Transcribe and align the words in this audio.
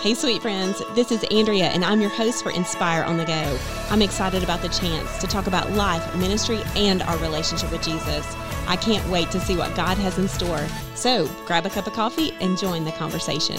Hey, 0.00 0.14
sweet 0.14 0.40
friends, 0.40 0.82
this 0.94 1.12
is 1.12 1.22
Andrea, 1.24 1.66
and 1.66 1.84
I'm 1.84 2.00
your 2.00 2.08
host 2.08 2.42
for 2.42 2.50
Inspire 2.52 3.02
on 3.02 3.18
the 3.18 3.26
Go. 3.26 3.58
I'm 3.90 4.00
excited 4.00 4.42
about 4.42 4.62
the 4.62 4.70
chance 4.70 5.18
to 5.18 5.26
talk 5.26 5.46
about 5.46 5.72
life, 5.72 6.16
ministry, 6.16 6.62
and 6.74 7.02
our 7.02 7.18
relationship 7.18 7.70
with 7.70 7.82
Jesus. 7.82 8.26
I 8.66 8.76
can't 8.76 9.06
wait 9.10 9.30
to 9.32 9.40
see 9.40 9.58
what 9.58 9.76
God 9.76 9.98
has 9.98 10.16
in 10.16 10.26
store. 10.26 10.66
So 10.94 11.28
grab 11.44 11.66
a 11.66 11.68
cup 11.68 11.86
of 11.86 11.92
coffee 11.92 12.32
and 12.40 12.56
join 12.56 12.86
the 12.86 12.92
conversation. 12.92 13.58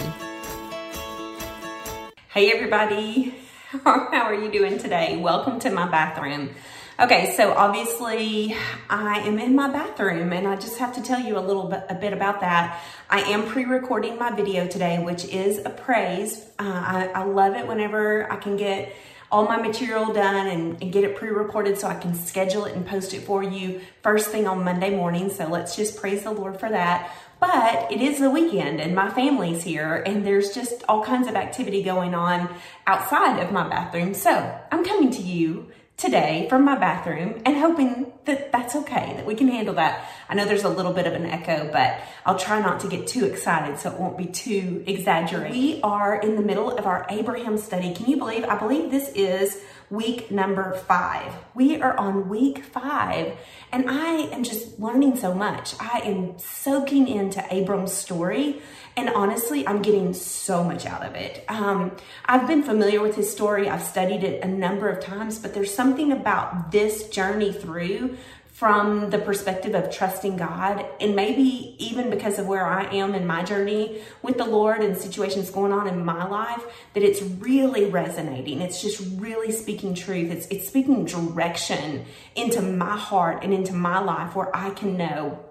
Hey, 2.29 2.51
everybody. 2.51 3.35
How 3.83 4.23
are 4.23 4.33
you 4.33 4.51
doing 4.51 4.79
today? 4.79 5.17
Welcome 5.17 5.59
to 5.59 5.69
my 5.69 5.87
bathroom. 5.91 6.55
Okay, 7.01 7.33
so 7.35 7.53
obviously 7.53 8.55
I 8.87 9.21
am 9.21 9.39
in 9.39 9.55
my 9.55 9.71
bathroom 9.71 10.31
and 10.33 10.47
I 10.47 10.55
just 10.55 10.77
have 10.77 10.93
to 10.93 11.01
tell 11.01 11.19
you 11.19 11.35
a 11.35 11.41
little 11.41 11.63
bit, 11.63 11.83
a 11.89 11.95
bit 11.95 12.13
about 12.13 12.41
that. 12.41 12.79
I 13.09 13.21
am 13.21 13.47
pre-recording 13.47 14.19
my 14.19 14.29
video 14.29 14.67
today, 14.67 15.03
which 15.03 15.25
is 15.25 15.57
a 15.65 15.71
praise. 15.71 16.45
Uh, 16.59 16.63
I, 16.65 17.07
I, 17.15 17.23
love 17.23 17.55
it 17.55 17.65
whenever 17.65 18.31
I 18.31 18.35
can 18.35 18.55
get 18.55 18.93
all 19.31 19.45
my 19.45 19.57
material 19.57 20.13
done 20.13 20.45
and, 20.45 20.79
and 20.79 20.93
get 20.93 21.03
it 21.03 21.15
pre-recorded 21.15 21.79
so 21.79 21.87
I 21.87 21.95
can 21.95 22.13
schedule 22.13 22.65
it 22.65 22.75
and 22.75 22.85
post 22.85 23.15
it 23.15 23.21
for 23.21 23.41
you 23.41 23.81
first 24.03 24.29
thing 24.29 24.45
on 24.45 24.63
Monday 24.63 24.95
morning. 24.95 25.31
So 25.31 25.47
let's 25.47 25.75
just 25.75 25.99
praise 25.99 26.21
the 26.21 26.31
Lord 26.31 26.59
for 26.59 26.69
that. 26.69 27.11
But 27.39 27.91
it 27.91 27.99
is 27.99 28.19
the 28.19 28.29
weekend 28.29 28.79
and 28.79 28.93
my 28.93 29.09
family's 29.09 29.63
here 29.63 29.95
and 30.05 30.23
there's 30.23 30.53
just 30.53 30.83
all 30.87 31.03
kinds 31.03 31.27
of 31.27 31.33
activity 31.33 31.81
going 31.81 32.13
on 32.13 32.47
outside 32.85 33.39
of 33.39 33.51
my 33.51 33.67
bathroom. 33.67 34.13
So 34.13 34.55
I'm 34.71 34.85
coming 34.85 35.09
to 35.09 35.21
you 35.23 35.71
today 36.01 36.47
from 36.49 36.65
my 36.65 36.75
bathroom 36.75 37.39
and 37.45 37.55
hoping 37.57 38.11
that 38.25 38.51
that's 38.51 38.75
okay, 38.75 39.13
that 39.15 39.25
we 39.25 39.35
can 39.35 39.47
handle 39.47 39.75
that. 39.75 40.09
I 40.27 40.33
know 40.33 40.45
there's 40.45 40.63
a 40.63 40.69
little 40.69 40.93
bit 40.93 41.05
of 41.05 41.13
an 41.13 41.27
echo, 41.27 41.69
but 41.71 41.99
I'll 42.25 42.39
try 42.39 42.59
not 42.59 42.79
to 42.79 42.87
get 42.87 43.05
too 43.05 43.25
excited 43.25 43.77
so 43.77 43.91
it 43.91 43.99
won't 43.99 44.17
be 44.17 44.25
too 44.25 44.83
exaggerated. 44.87 45.55
We 45.55 45.79
are 45.83 46.19
in 46.19 46.35
the 46.35 46.41
middle 46.41 46.75
of 46.75 46.87
our 46.87 47.05
Abraham 47.09 47.57
study. 47.57 47.93
Can 47.93 48.07
you 48.07 48.17
believe? 48.17 48.43
I 48.45 48.57
believe 48.57 48.89
this 48.89 49.09
is 49.09 49.61
week 49.91 50.31
number 50.31 50.73
five. 50.73 51.33
We 51.53 51.81
are 51.81 51.95
on 51.97 52.29
week 52.29 52.63
five, 52.63 53.37
and 53.71 53.89
I 53.89 54.29
am 54.31 54.43
just 54.43 54.79
learning 54.79 55.17
so 55.17 55.33
much. 55.33 55.75
I 55.79 55.99
am 56.05 56.39
soaking 56.39 57.09
into 57.09 57.45
Abram's 57.53 57.91
story, 57.91 58.61
and 58.95 59.09
honestly, 59.09 59.67
I'm 59.67 59.81
getting 59.81 60.13
so 60.13 60.63
much 60.63 60.85
out 60.85 61.05
of 61.05 61.15
it. 61.15 61.43
Um, 61.49 61.91
I've 62.25 62.47
been 62.47 62.63
familiar 62.63 63.01
with 63.01 63.15
his 63.15 63.29
story, 63.29 63.69
I've 63.69 63.83
studied 63.83 64.23
it 64.23 64.43
a 64.43 64.47
number 64.47 64.87
of 64.87 65.01
times, 65.03 65.37
but 65.37 65.53
there's 65.53 65.73
something 65.73 66.11
about 66.13 66.71
this 66.71 67.09
journey 67.09 67.51
through 67.51 68.17
from 68.61 69.09
the 69.09 69.17
perspective 69.17 69.73
of 69.73 69.89
trusting 69.89 70.37
God, 70.37 70.85
and 70.99 71.15
maybe 71.15 71.75
even 71.79 72.11
because 72.11 72.37
of 72.37 72.45
where 72.45 72.63
I 72.63 72.83
am 72.93 73.15
in 73.15 73.25
my 73.25 73.41
journey 73.41 74.03
with 74.21 74.37
the 74.37 74.45
Lord 74.45 74.83
and 74.83 74.95
situations 74.95 75.49
going 75.49 75.71
on 75.71 75.87
in 75.87 76.05
my 76.05 76.27
life, 76.27 76.63
that 76.93 77.01
it's 77.01 77.23
really 77.23 77.85
resonating. 77.85 78.61
It's 78.61 78.79
just 78.79 79.01
really 79.19 79.51
speaking 79.51 79.95
truth. 79.95 80.29
It's 80.29 80.45
it's 80.49 80.67
speaking 80.67 81.05
direction 81.05 82.05
into 82.35 82.61
my 82.61 82.95
heart 82.95 83.43
and 83.43 83.51
into 83.51 83.73
my 83.73 83.97
life 83.97 84.35
where 84.35 84.55
I 84.55 84.69
can 84.69 84.95
know, 84.95 85.43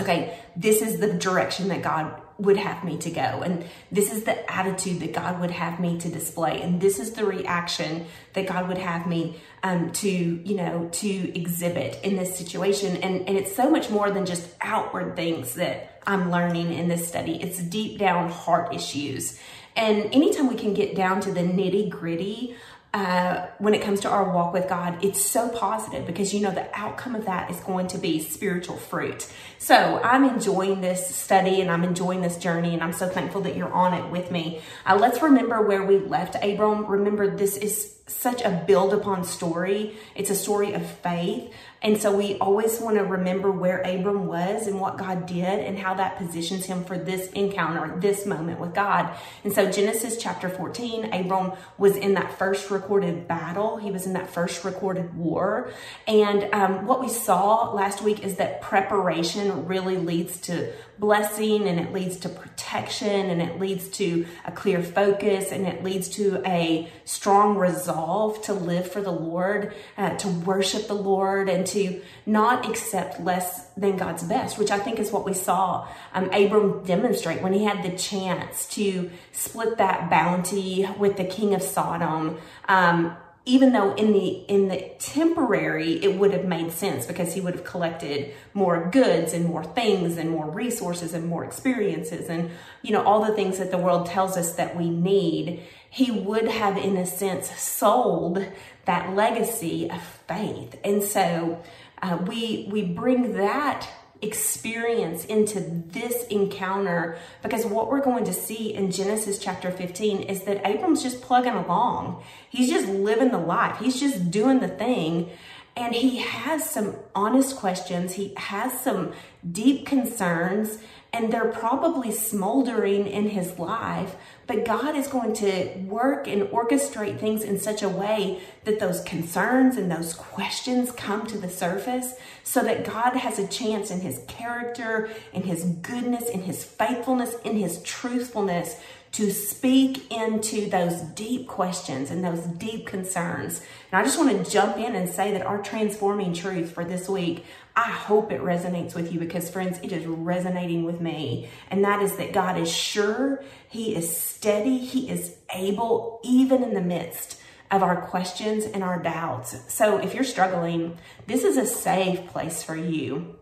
okay, 0.00 0.38
this 0.56 0.80
is 0.80 1.00
the 1.00 1.12
direction 1.12 1.68
that 1.68 1.82
God 1.82 2.18
would 2.38 2.56
have 2.56 2.84
me 2.84 2.96
to 2.98 3.10
go. 3.10 3.20
And 3.20 3.64
this 3.90 4.12
is 4.12 4.24
the 4.24 4.50
attitude 4.50 5.00
that 5.00 5.12
God 5.12 5.40
would 5.40 5.50
have 5.50 5.80
me 5.80 5.98
to 5.98 6.08
display. 6.08 6.62
And 6.62 6.80
this 6.80 7.00
is 7.00 7.12
the 7.12 7.24
reaction 7.24 8.06
that 8.34 8.46
God 8.46 8.68
would 8.68 8.78
have 8.78 9.06
me 9.06 9.40
um, 9.62 9.90
to, 9.92 10.08
you 10.08 10.54
know, 10.54 10.88
to 10.92 11.38
exhibit 11.38 11.98
in 12.04 12.16
this 12.16 12.36
situation. 12.38 12.96
And, 12.98 13.28
and 13.28 13.36
it's 13.36 13.54
so 13.54 13.68
much 13.68 13.90
more 13.90 14.10
than 14.10 14.24
just 14.24 14.48
outward 14.60 15.16
things 15.16 15.54
that 15.54 16.00
I'm 16.06 16.30
learning 16.30 16.72
in 16.72 16.88
this 16.88 17.08
study. 17.08 17.42
It's 17.42 17.58
deep 17.58 17.98
down 17.98 18.30
heart 18.30 18.72
issues. 18.72 19.38
And 19.74 20.06
anytime 20.14 20.48
we 20.48 20.56
can 20.56 20.74
get 20.74 20.94
down 20.94 21.20
to 21.22 21.32
the 21.32 21.40
nitty 21.40 21.90
gritty 21.90 22.56
uh, 22.94 23.46
when 23.58 23.74
it 23.74 23.82
comes 23.82 24.00
to 24.00 24.08
our 24.08 24.32
walk 24.32 24.54
with 24.54 24.68
God, 24.68 25.04
it's 25.04 25.22
so 25.22 25.50
positive 25.50 26.06
because 26.06 26.32
you 26.32 26.40
know 26.40 26.50
the 26.50 26.68
outcome 26.72 27.14
of 27.14 27.26
that 27.26 27.50
is 27.50 27.60
going 27.60 27.86
to 27.88 27.98
be 27.98 28.18
spiritual 28.20 28.76
fruit. 28.76 29.30
So 29.58 30.00
I'm 30.02 30.24
enjoying 30.24 30.80
this 30.80 31.14
study 31.14 31.60
and 31.60 31.70
I'm 31.70 31.84
enjoying 31.84 32.22
this 32.22 32.38
journey, 32.38 32.72
and 32.72 32.82
I'm 32.82 32.94
so 32.94 33.08
thankful 33.08 33.42
that 33.42 33.56
you're 33.56 33.72
on 33.72 33.92
it 33.92 34.10
with 34.10 34.30
me. 34.30 34.62
Uh, 34.86 34.96
let's 34.96 35.20
remember 35.20 35.60
where 35.60 35.84
we 35.84 35.98
left 35.98 36.36
Abram. 36.42 36.86
Remember, 36.86 37.36
this 37.36 37.56
is 37.58 37.97
such 38.08 38.42
a 38.42 38.64
build 38.66 38.92
upon 38.92 39.24
story. 39.24 39.96
It's 40.14 40.30
a 40.30 40.34
story 40.34 40.72
of 40.72 40.84
faith. 40.84 41.52
And 41.80 41.96
so 41.96 42.16
we 42.16 42.36
always 42.38 42.80
want 42.80 42.96
to 42.96 43.04
remember 43.04 43.52
where 43.52 43.80
Abram 43.82 44.26
was 44.26 44.66
and 44.66 44.80
what 44.80 44.98
God 44.98 45.26
did 45.26 45.60
and 45.60 45.78
how 45.78 45.94
that 45.94 46.16
positions 46.16 46.64
him 46.64 46.84
for 46.84 46.98
this 46.98 47.30
encounter, 47.30 48.00
this 48.00 48.26
moment 48.26 48.58
with 48.58 48.74
God. 48.74 49.14
And 49.44 49.52
so 49.52 49.70
Genesis 49.70 50.16
chapter 50.16 50.48
14, 50.48 51.12
Abram 51.12 51.52
was 51.76 51.94
in 51.94 52.14
that 52.14 52.36
first 52.36 52.70
recorded 52.70 53.28
battle. 53.28 53.76
He 53.76 53.92
was 53.92 54.06
in 54.06 54.14
that 54.14 54.28
first 54.28 54.64
recorded 54.64 55.16
war. 55.16 55.70
And 56.08 56.52
um, 56.52 56.86
what 56.86 57.00
we 57.00 57.08
saw 57.08 57.72
last 57.72 58.02
week 58.02 58.24
is 58.24 58.36
that 58.36 58.60
preparation 58.60 59.66
really 59.66 59.98
leads 59.98 60.40
to 60.42 60.72
blessing 60.98 61.68
and 61.68 61.78
it 61.78 61.92
leads 61.92 62.16
to 62.18 62.28
protection 62.28 63.30
and 63.30 63.40
it 63.40 63.58
leads 63.58 63.88
to 63.88 64.26
a 64.44 64.52
clear 64.52 64.82
focus 64.82 65.52
and 65.52 65.66
it 65.66 65.82
leads 65.84 66.08
to 66.08 66.42
a 66.46 66.90
strong 67.04 67.56
resolve 67.56 68.42
to 68.42 68.52
live 68.52 68.90
for 68.90 69.00
the 69.00 69.10
Lord, 69.10 69.74
uh, 69.96 70.16
to 70.16 70.28
worship 70.28 70.88
the 70.88 70.94
Lord 70.94 71.48
and 71.48 71.66
to 71.68 72.00
not 72.26 72.68
accept 72.68 73.20
less 73.20 73.66
than 73.76 73.96
God's 73.96 74.24
best, 74.24 74.58
which 74.58 74.70
I 74.70 74.78
think 74.78 74.98
is 74.98 75.10
what 75.10 75.24
we 75.24 75.34
saw 75.34 75.86
um, 76.14 76.30
Abram 76.32 76.84
demonstrate 76.84 77.42
when 77.42 77.52
he 77.52 77.64
had 77.64 77.82
the 77.82 77.96
chance 77.96 78.66
to 78.74 79.10
split 79.32 79.78
that 79.78 80.10
bounty 80.10 80.88
with 80.98 81.16
the 81.16 81.24
king 81.24 81.54
of 81.54 81.62
Sodom. 81.62 82.38
Um, 82.68 83.16
even 83.48 83.72
though 83.72 83.94
in 83.94 84.12
the 84.12 84.28
in 84.46 84.68
the 84.68 84.76
temporary 84.98 85.94
it 86.04 86.18
would 86.18 86.32
have 86.34 86.44
made 86.44 86.70
sense 86.70 87.06
because 87.06 87.32
he 87.32 87.40
would 87.40 87.54
have 87.54 87.64
collected 87.64 88.34
more 88.52 88.90
goods 88.90 89.32
and 89.32 89.46
more 89.46 89.64
things 89.64 90.18
and 90.18 90.28
more 90.28 90.50
resources 90.50 91.14
and 91.14 91.26
more 91.26 91.44
experiences 91.44 92.28
and 92.28 92.50
you 92.82 92.92
know 92.92 93.02
all 93.02 93.24
the 93.24 93.34
things 93.34 93.56
that 93.56 93.70
the 93.70 93.78
world 93.78 94.06
tells 94.06 94.36
us 94.36 94.54
that 94.56 94.76
we 94.76 94.90
need. 94.90 95.62
He 95.90 96.10
would 96.10 96.48
have 96.48 96.76
in 96.76 96.98
a 96.98 97.06
sense 97.06 97.50
sold 97.58 98.44
that 98.84 99.16
legacy 99.16 99.90
of 99.90 100.02
faith. 100.02 100.78
And 100.84 101.02
so 101.02 101.62
uh, 102.02 102.18
we 102.26 102.68
we 102.70 102.82
bring 102.82 103.32
that 103.34 103.88
experience 104.20 105.24
into 105.24 105.60
this 105.60 106.24
encounter 106.26 107.16
because 107.42 107.64
what 107.64 107.88
we're 107.88 108.02
going 108.02 108.24
to 108.24 108.32
see 108.32 108.74
in 108.74 108.90
Genesis 108.90 109.38
chapter 109.38 109.70
15 109.70 110.22
is 110.22 110.42
that 110.42 110.66
Abram's 110.66 111.02
just 111.02 111.22
plugging 111.22 111.52
along. 111.52 112.22
He's 112.50 112.68
just 112.68 112.88
living 112.88 113.30
the 113.30 113.38
life. 113.38 113.78
He's 113.78 114.00
just 114.00 114.30
doing 114.30 114.60
the 114.60 114.68
thing. 114.68 115.30
And 115.76 115.94
he 115.94 116.18
has 116.18 116.68
some 116.68 116.96
honest 117.14 117.56
questions. 117.56 118.14
He 118.14 118.34
has 118.36 118.80
some 118.80 119.12
deep 119.48 119.86
concerns 119.86 120.78
and 121.12 121.32
they're 121.32 121.52
probably 121.52 122.12
smoldering 122.12 123.06
in 123.06 123.30
his 123.30 123.58
life. 123.58 124.16
But 124.48 124.64
God 124.64 124.96
is 124.96 125.06
going 125.06 125.34
to 125.34 125.78
work 125.86 126.26
and 126.26 126.44
orchestrate 126.44 127.20
things 127.20 127.44
in 127.44 127.60
such 127.60 127.82
a 127.82 127.88
way 127.88 128.40
that 128.64 128.80
those 128.80 129.02
concerns 129.02 129.76
and 129.76 129.90
those 129.90 130.14
questions 130.14 130.90
come 130.90 131.26
to 131.26 131.36
the 131.36 131.50
surface 131.50 132.14
so 132.44 132.62
that 132.62 132.86
God 132.86 133.14
has 133.14 133.38
a 133.38 133.46
chance 133.46 133.90
in 133.90 134.00
his 134.00 134.22
character, 134.26 135.10
in 135.34 135.42
his 135.42 135.64
goodness, 135.64 136.30
in 136.30 136.42
his 136.42 136.64
faithfulness, 136.64 137.34
in 137.44 137.56
his 137.56 137.82
truthfulness 137.82 138.80
to 139.12 139.30
speak 139.30 140.10
into 140.10 140.68
those 140.70 141.00
deep 141.00 141.46
questions 141.46 142.10
and 142.10 142.24
those 142.24 142.40
deep 142.40 142.86
concerns. 142.86 143.60
And 143.90 144.00
I 144.00 144.02
just 144.02 144.18
want 144.18 144.44
to 144.44 144.50
jump 144.50 144.78
in 144.78 144.94
and 144.94 145.10
say 145.10 145.32
that 145.32 145.44
our 145.44 145.62
transforming 145.62 146.32
truth 146.32 146.72
for 146.72 146.84
this 146.84 147.08
week, 147.08 147.44
I 147.78 147.92
hope 147.92 148.32
it 148.32 148.40
resonates 148.40 148.96
with 148.96 149.12
you 149.12 149.20
because, 149.20 149.48
friends, 149.48 149.78
it 149.84 149.92
is 149.92 150.04
resonating 150.04 150.82
with 150.82 151.00
me. 151.00 151.48
And 151.70 151.84
that 151.84 152.02
is 152.02 152.16
that 152.16 152.32
God 152.32 152.58
is 152.58 152.68
sure, 152.68 153.44
He 153.68 153.94
is 153.94 154.16
steady, 154.16 154.78
He 154.78 155.08
is 155.08 155.36
able, 155.54 156.18
even 156.24 156.64
in 156.64 156.74
the 156.74 156.80
midst 156.80 157.40
of 157.70 157.84
our 157.84 158.00
questions 158.00 158.64
and 158.64 158.82
our 158.82 159.00
doubts. 159.00 159.72
So 159.72 159.98
if 159.98 160.12
you're 160.12 160.24
struggling, 160.24 160.98
this 161.28 161.44
is 161.44 161.56
a 161.56 161.66
safe 161.66 162.26
place 162.26 162.64
for 162.64 162.74
you. 162.74 163.36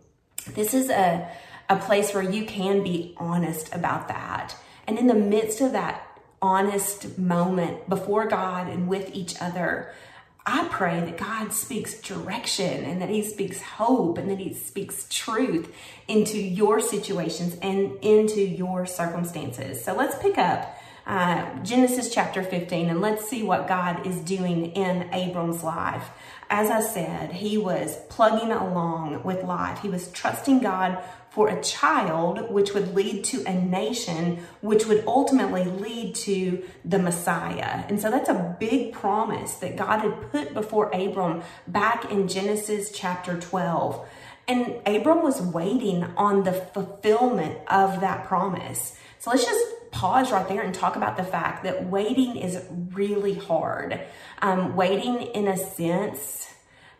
This 0.53 0.75
is 0.75 0.91
a, 0.91 1.31
a 1.71 1.77
place 1.77 2.13
where 2.13 2.23
you 2.23 2.45
can 2.45 2.83
be 2.83 3.15
honest 3.17 3.75
about 3.75 4.09
that. 4.09 4.55
And 4.87 4.99
in 4.99 5.07
the 5.07 5.15
midst 5.15 5.63
of 5.63 5.73
that 5.73 6.03
honest 6.43 7.19
moment 7.19 7.89
before 7.89 8.27
God 8.27 8.69
and 8.69 8.87
with 8.87 9.15
each 9.15 9.41
other, 9.41 9.95
I 10.49 10.69
pray 10.71 11.01
that 11.01 11.19
God 11.19 11.53
speaks 11.53 12.01
direction 12.01 12.85
and 12.85 13.03
that 13.03 13.09
He 13.09 13.23
speaks 13.25 13.61
hope 13.61 14.17
and 14.17 14.31
that 14.31 14.39
He 14.39 14.55
speaks 14.55 15.07
truth 15.11 15.75
into 16.07 16.39
your 16.39 16.79
situations 16.79 17.57
and 17.63 17.99
into 18.01 18.41
your 18.41 18.87
circumstances. 18.87 19.85
So 19.85 19.93
let's 19.95 20.17
pick 20.23 20.39
up 20.39 20.79
uh, 21.07 21.63
Genesis 21.63 22.13
chapter 22.13 22.43
15, 22.43 22.89
and 22.89 23.01
let's 23.01 23.29
see 23.29 23.45
what 23.45 23.69
God 23.69 24.07
is 24.07 24.17
doing 24.21 24.73
in 24.73 25.09
Abram's 25.15 25.63
life. 25.63 26.09
As 26.49 26.71
I 26.71 26.81
said, 26.81 27.33
he 27.33 27.59
was 27.59 27.97
plugging 28.09 28.53
along 28.53 29.25
with 29.25 29.43
life. 29.43 29.81
He 29.81 29.89
was 29.89 30.11
trusting 30.13 30.61
God 30.61 31.03
for 31.31 31.49
a 31.49 31.61
child, 31.63 32.51
which 32.51 32.73
would 32.73 32.95
lead 32.95 33.25
to 33.25 33.45
a 33.45 33.53
nation, 33.53 34.39
which 34.63 34.87
would 34.87 35.05
ultimately 35.07 35.65
lead 35.65 36.15
to 36.15 36.65
the 36.85 36.99
Messiah. 36.99 37.85
And 37.89 38.01
so 38.01 38.11
that's 38.11 38.31
a 38.31 38.57
big 38.59 38.95
promise 38.95 39.55
that 39.57 39.77
God 39.77 40.01
had 40.01 40.31
put 40.31 40.55
before 40.55 40.91
Abram 40.95 41.43
back 41.67 42.11
in 42.11 42.29
Genesis 42.29 42.91
chapter 42.91 43.39
12. 43.39 44.09
And 44.49 44.77
Abram 44.87 45.23
was 45.23 45.43
waiting 45.43 46.05
on 46.17 46.45
the 46.45 46.53
fulfillment 46.53 47.59
of 47.69 48.01
that 48.01 48.25
promise. 48.25 48.97
So 49.27 49.33
let's 49.33 49.45
just 49.45 49.91
pause 49.91 50.31
right 50.31 50.47
there 50.47 50.63
and 50.63 50.73
talk 50.73 50.95
about 50.95 51.17
the 51.17 51.25
fact 51.25 51.65
that 51.65 51.87
waiting 51.87 52.37
is 52.37 52.63
really 52.93 53.35
hard. 53.35 54.01
Um, 54.41 54.77
waiting, 54.77 55.21
in 55.21 55.49
a 55.49 55.57
sense, 55.57 56.49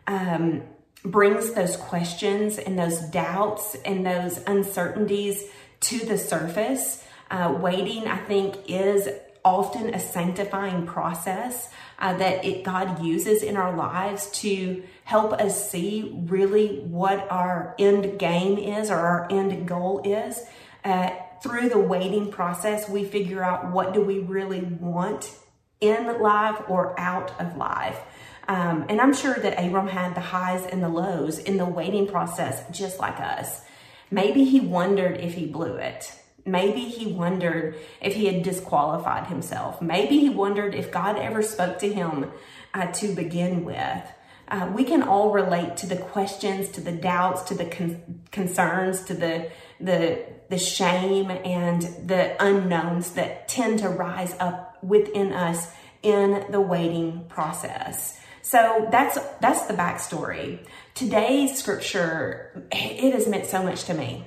um, 0.07 0.63
brings 1.03 1.53
those 1.53 1.77
questions 1.77 2.57
and 2.57 2.77
those 2.77 2.99
doubts 2.99 3.77
and 3.85 4.05
those 4.05 4.39
uncertainties 4.39 5.41
to 5.79 5.99
the 5.99 6.17
surface. 6.17 7.01
Uh, 7.31 7.57
waiting, 7.61 8.09
I 8.09 8.17
think, 8.17 8.57
is 8.67 9.07
often 9.45 9.93
a 9.93 9.99
sanctifying 10.01 10.85
process 10.85 11.71
uh, 11.97 12.17
that 12.17 12.43
it, 12.43 12.65
God 12.65 13.05
uses 13.05 13.41
in 13.41 13.55
our 13.55 13.73
lives 13.73 14.29
to 14.41 14.83
help 15.05 15.31
us 15.31 15.71
see 15.71 16.13
really 16.27 16.79
what 16.79 17.31
our 17.31 17.73
end 17.79 18.19
game 18.19 18.57
is 18.57 18.91
or 18.91 18.97
our 18.97 19.31
end 19.31 19.65
goal 19.65 20.01
is. 20.03 20.41
Uh, 20.83 21.11
through 21.41 21.69
the 21.69 21.79
waiting 21.79 22.31
process, 22.31 22.89
we 22.89 23.03
figure 23.03 23.43
out 23.43 23.71
what 23.71 23.93
do 23.93 24.01
we 24.01 24.19
really 24.19 24.61
want 24.61 25.31
in 25.79 26.21
life 26.21 26.61
or 26.67 26.99
out 26.99 27.39
of 27.39 27.55
life. 27.57 27.99
Um, 28.47 28.85
and 28.87 29.01
I'm 29.01 29.13
sure 29.13 29.35
that 29.35 29.63
Abram 29.63 29.87
had 29.87 30.15
the 30.15 30.21
highs 30.21 30.65
and 30.65 30.81
the 30.81 30.89
lows 30.89 31.37
in 31.37 31.57
the 31.57 31.65
waiting 31.65 32.07
process, 32.07 32.63
just 32.71 32.99
like 32.99 33.19
us. 33.19 33.61
Maybe 34.09 34.45
he 34.45 34.59
wondered 34.61 35.19
if 35.19 35.33
he 35.33 35.45
blew 35.45 35.75
it. 35.75 36.13
Maybe 36.45 36.85
he 36.85 37.11
wondered 37.11 37.75
if 38.01 38.15
he 38.15 38.25
had 38.25 38.41
disqualified 38.41 39.27
himself. 39.27 39.81
Maybe 39.81 40.19
he 40.19 40.29
wondered 40.29 40.73
if 40.73 40.91
God 40.91 41.17
ever 41.17 41.41
spoke 41.41 41.77
to 41.79 41.91
him 41.91 42.31
uh, 42.73 42.87
to 42.93 43.13
begin 43.13 43.65
with. 43.65 44.03
Uh, 44.47 44.71
we 44.73 44.85
can 44.85 45.03
all 45.03 45.31
relate 45.31 45.75
to 45.75 45.87
the 45.87 45.97
questions, 45.97 46.69
to 46.69 46.79
the 46.79 46.93
doubts, 46.93 47.41
to 47.43 47.53
the 47.53 47.65
con- 47.65 48.21
concerns, 48.31 49.03
to 49.03 49.13
the 49.13 49.51
the 49.79 50.23
the 50.49 50.57
shame 50.57 51.29
and 51.29 51.81
the 52.07 52.41
unknowns 52.43 53.11
that 53.11 53.47
tend 53.47 53.79
to 53.79 53.89
rise 53.89 54.35
up 54.39 54.77
within 54.83 55.33
us 55.33 55.71
in 56.03 56.45
the 56.51 56.61
waiting 56.61 57.25
process. 57.27 58.19
So 58.41 58.87
that's 58.91 59.17
that's 59.41 59.65
the 59.65 59.73
backstory. 59.73 60.59
Today's 60.93 61.57
scripture 61.57 62.65
it 62.71 63.13
has 63.13 63.27
meant 63.27 63.45
so 63.45 63.61
much 63.61 63.83
to 63.85 63.93
me. 63.93 64.25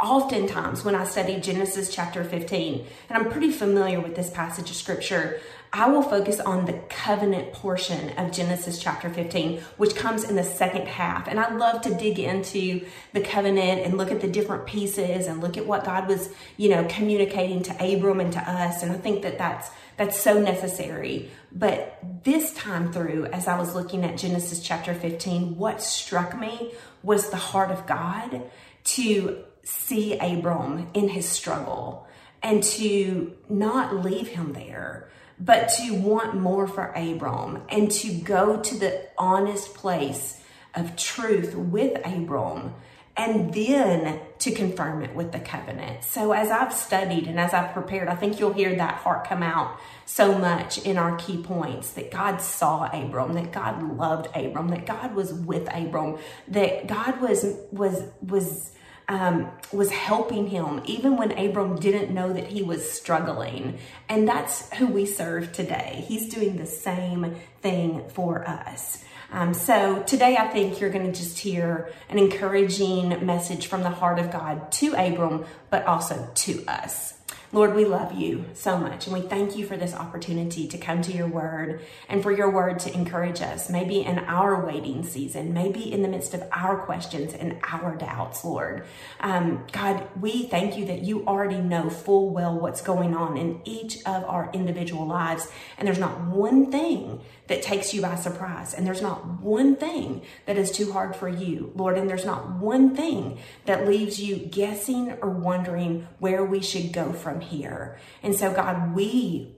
Oftentimes, 0.00 0.84
when 0.84 0.94
I 0.94 1.04
study 1.04 1.40
Genesis 1.40 1.92
chapter 1.92 2.22
15, 2.22 2.86
and 3.08 3.18
I'm 3.18 3.30
pretty 3.30 3.50
familiar 3.50 3.98
with 3.98 4.14
this 4.14 4.30
passage 4.30 4.70
of 4.70 4.76
scripture, 4.76 5.40
I 5.72 5.88
will 5.88 6.02
focus 6.02 6.40
on 6.40 6.64
the 6.64 6.80
covenant 6.88 7.52
portion 7.52 8.16
of 8.18 8.32
Genesis 8.32 8.78
chapter 8.78 9.10
15, 9.10 9.60
which 9.76 9.94
comes 9.94 10.24
in 10.24 10.36
the 10.36 10.44
second 10.44 10.88
half. 10.88 11.28
And 11.28 11.38
I 11.38 11.54
love 11.54 11.82
to 11.82 11.94
dig 11.94 12.18
into 12.18 12.86
the 13.12 13.20
covenant 13.20 13.82
and 13.82 13.96
look 13.96 14.10
at 14.10 14.20
the 14.20 14.28
different 14.28 14.66
pieces 14.66 15.26
and 15.26 15.40
look 15.40 15.56
at 15.56 15.66
what 15.66 15.84
God 15.84 16.08
was, 16.08 16.30
you 16.56 16.70
know, 16.70 16.86
communicating 16.88 17.62
to 17.64 17.94
Abram 17.94 18.20
and 18.20 18.32
to 18.32 18.40
us. 18.40 18.82
And 18.82 18.92
I 18.92 18.96
think 18.96 19.22
that 19.22 19.38
that's 19.38 19.70
that's 19.98 20.18
so 20.18 20.40
necessary. 20.40 21.30
But 21.52 21.98
this 22.22 22.54
time 22.54 22.92
through, 22.92 23.26
as 23.26 23.48
I 23.48 23.58
was 23.58 23.74
looking 23.74 24.04
at 24.04 24.16
Genesis 24.16 24.60
chapter 24.60 24.94
15, 24.94 25.56
what 25.56 25.82
struck 25.82 26.38
me 26.38 26.72
was 27.02 27.30
the 27.30 27.36
heart 27.36 27.70
of 27.70 27.86
God 27.86 28.42
to 28.84 29.44
see 29.64 30.16
Abram 30.18 30.88
in 30.94 31.08
his 31.08 31.28
struggle 31.28 32.06
and 32.42 32.62
to 32.62 33.36
not 33.48 34.04
leave 34.04 34.28
him 34.28 34.52
there, 34.52 35.10
but 35.40 35.68
to 35.68 35.94
want 35.94 36.34
more 36.34 36.66
for 36.66 36.92
Abram 36.92 37.62
and 37.68 37.90
to 37.90 38.12
go 38.12 38.60
to 38.60 38.78
the 38.78 39.08
honest 39.16 39.74
place 39.74 40.40
of 40.74 40.96
truth 40.96 41.54
with 41.54 41.96
Abram 42.06 42.74
and 43.18 43.52
then 43.52 44.20
to 44.38 44.52
confirm 44.52 45.02
it 45.02 45.12
with 45.14 45.32
the 45.32 45.40
covenant. 45.40 46.04
So 46.04 46.30
as 46.30 46.52
I've 46.52 46.72
studied 46.72 47.26
and 47.26 47.40
as 47.40 47.52
I've 47.52 47.72
prepared, 47.72 48.06
I 48.06 48.14
think 48.14 48.38
you'll 48.38 48.52
hear 48.52 48.76
that 48.76 48.94
heart 48.94 49.26
come 49.26 49.42
out 49.42 49.76
so 50.06 50.38
much 50.38 50.78
in 50.78 50.96
our 50.96 51.16
key 51.16 51.42
points 51.42 51.90
that 51.94 52.12
God 52.12 52.40
saw 52.40 52.84
Abram, 52.92 53.32
that 53.34 53.50
God 53.50 53.96
loved 53.96 54.28
Abram, 54.36 54.68
that 54.68 54.86
God 54.86 55.16
was 55.16 55.32
with 55.34 55.68
Abram, 55.74 56.18
that 56.46 56.86
God 56.86 57.20
was 57.20 57.56
was 57.72 58.04
was 58.22 58.70
um, 59.08 59.50
was 59.72 59.90
helping 59.90 60.46
him 60.48 60.82
even 60.84 61.16
when 61.16 61.32
Abram 61.32 61.76
didn't 61.76 62.12
know 62.12 62.32
that 62.32 62.46
he 62.46 62.62
was 62.62 62.90
struggling. 62.90 63.78
And 64.08 64.28
that's 64.28 64.72
who 64.74 64.86
we 64.86 65.06
serve 65.06 65.52
today. 65.52 66.04
He's 66.06 66.32
doing 66.32 66.56
the 66.56 66.66
same 66.66 67.36
thing 67.62 68.08
for 68.10 68.46
us. 68.46 69.02
Um, 69.30 69.52
so 69.52 70.02
today 70.04 70.36
I 70.36 70.48
think 70.48 70.80
you're 70.80 70.90
going 70.90 71.10
to 71.10 71.18
just 71.18 71.38
hear 71.38 71.92
an 72.08 72.18
encouraging 72.18 73.26
message 73.26 73.66
from 73.66 73.82
the 73.82 73.90
heart 73.90 74.18
of 74.18 74.30
God 74.30 74.72
to 74.72 74.94
Abram, 74.94 75.44
but 75.70 75.86
also 75.86 76.30
to 76.34 76.64
us. 76.66 77.17
Lord, 77.50 77.74
we 77.74 77.86
love 77.86 78.12
you 78.12 78.44
so 78.52 78.76
much 78.76 79.06
and 79.06 79.14
we 79.14 79.22
thank 79.22 79.56
you 79.56 79.64
for 79.64 79.74
this 79.74 79.94
opportunity 79.94 80.68
to 80.68 80.76
come 80.76 81.00
to 81.00 81.12
your 81.12 81.26
word 81.26 81.80
and 82.06 82.22
for 82.22 82.30
your 82.30 82.50
word 82.50 82.78
to 82.80 82.92
encourage 82.92 83.40
us, 83.40 83.70
maybe 83.70 84.02
in 84.02 84.18
our 84.18 84.66
waiting 84.66 85.02
season, 85.02 85.54
maybe 85.54 85.90
in 85.90 86.02
the 86.02 86.08
midst 86.08 86.34
of 86.34 86.42
our 86.52 86.76
questions 86.76 87.32
and 87.32 87.58
our 87.72 87.96
doubts, 87.96 88.44
Lord. 88.44 88.84
Um, 89.20 89.64
God, 89.72 90.06
we 90.20 90.46
thank 90.46 90.76
you 90.76 90.84
that 90.86 91.00
you 91.00 91.26
already 91.26 91.56
know 91.56 91.88
full 91.88 92.28
well 92.34 92.58
what's 92.58 92.82
going 92.82 93.16
on 93.16 93.38
in 93.38 93.62
each 93.64 93.96
of 94.04 94.24
our 94.24 94.50
individual 94.52 95.06
lives. 95.06 95.50
And 95.78 95.88
there's 95.88 95.98
not 95.98 96.20
one 96.26 96.70
thing 96.70 97.20
that 97.48 97.62
takes 97.62 97.92
you 97.92 98.00
by 98.00 98.14
surprise. 98.14 98.74
And 98.74 98.86
there's 98.86 99.02
not 99.02 99.40
one 99.40 99.76
thing 99.76 100.22
that 100.46 100.56
is 100.56 100.70
too 100.70 100.92
hard 100.92 101.16
for 101.16 101.28
you, 101.28 101.72
Lord. 101.74 101.98
And 101.98 102.08
there's 102.08 102.24
not 102.24 102.50
one 102.52 102.94
thing 102.94 103.38
that 103.64 103.86
leaves 103.86 104.20
you 104.20 104.36
guessing 104.36 105.12
or 105.20 105.30
wondering 105.30 106.06
where 106.18 106.44
we 106.44 106.60
should 106.60 106.92
go 106.92 107.12
from 107.12 107.40
here. 107.40 107.98
And 108.22 108.34
so, 108.34 108.52
God, 108.52 108.94
we 108.94 109.56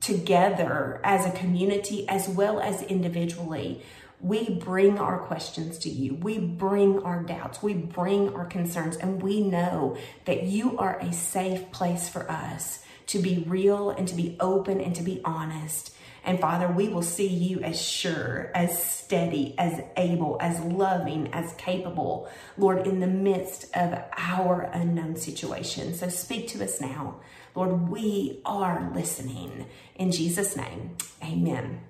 together 0.00 1.00
as 1.04 1.26
a 1.26 1.36
community 1.38 2.08
as 2.08 2.28
well 2.28 2.60
as 2.60 2.82
individually, 2.82 3.82
we 4.20 4.50
bring 4.50 4.98
our 4.98 5.18
questions 5.18 5.78
to 5.78 5.88
you. 5.88 6.14
We 6.14 6.38
bring 6.38 7.02
our 7.02 7.22
doubts. 7.22 7.62
We 7.62 7.74
bring 7.74 8.34
our 8.34 8.44
concerns. 8.44 8.96
And 8.96 9.22
we 9.22 9.40
know 9.40 9.96
that 10.26 10.42
you 10.42 10.78
are 10.78 10.98
a 10.98 11.12
safe 11.12 11.70
place 11.70 12.08
for 12.08 12.30
us 12.30 12.82
to 13.08 13.18
be 13.18 13.44
real 13.46 13.90
and 13.90 14.06
to 14.08 14.14
be 14.14 14.36
open 14.38 14.80
and 14.80 14.94
to 14.96 15.02
be 15.02 15.20
honest. 15.24 15.94
And 16.24 16.40
Father, 16.40 16.68
we 16.68 16.88
will 16.88 17.02
see 17.02 17.28
you 17.28 17.60
as 17.60 17.80
sure, 17.80 18.50
as 18.54 18.82
steady, 18.82 19.54
as 19.58 19.80
able, 19.96 20.36
as 20.40 20.60
loving, 20.60 21.32
as 21.32 21.52
capable, 21.54 22.28
Lord, 22.58 22.86
in 22.86 23.00
the 23.00 23.06
midst 23.06 23.64
of 23.74 23.98
our 24.16 24.62
unknown 24.72 25.16
situation. 25.16 25.94
So 25.94 26.08
speak 26.08 26.48
to 26.48 26.62
us 26.62 26.80
now. 26.80 27.20
Lord, 27.54 27.88
we 27.88 28.40
are 28.44 28.90
listening. 28.94 29.66
In 29.96 30.12
Jesus' 30.12 30.56
name, 30.56 30.96
amen. 31.22 31.80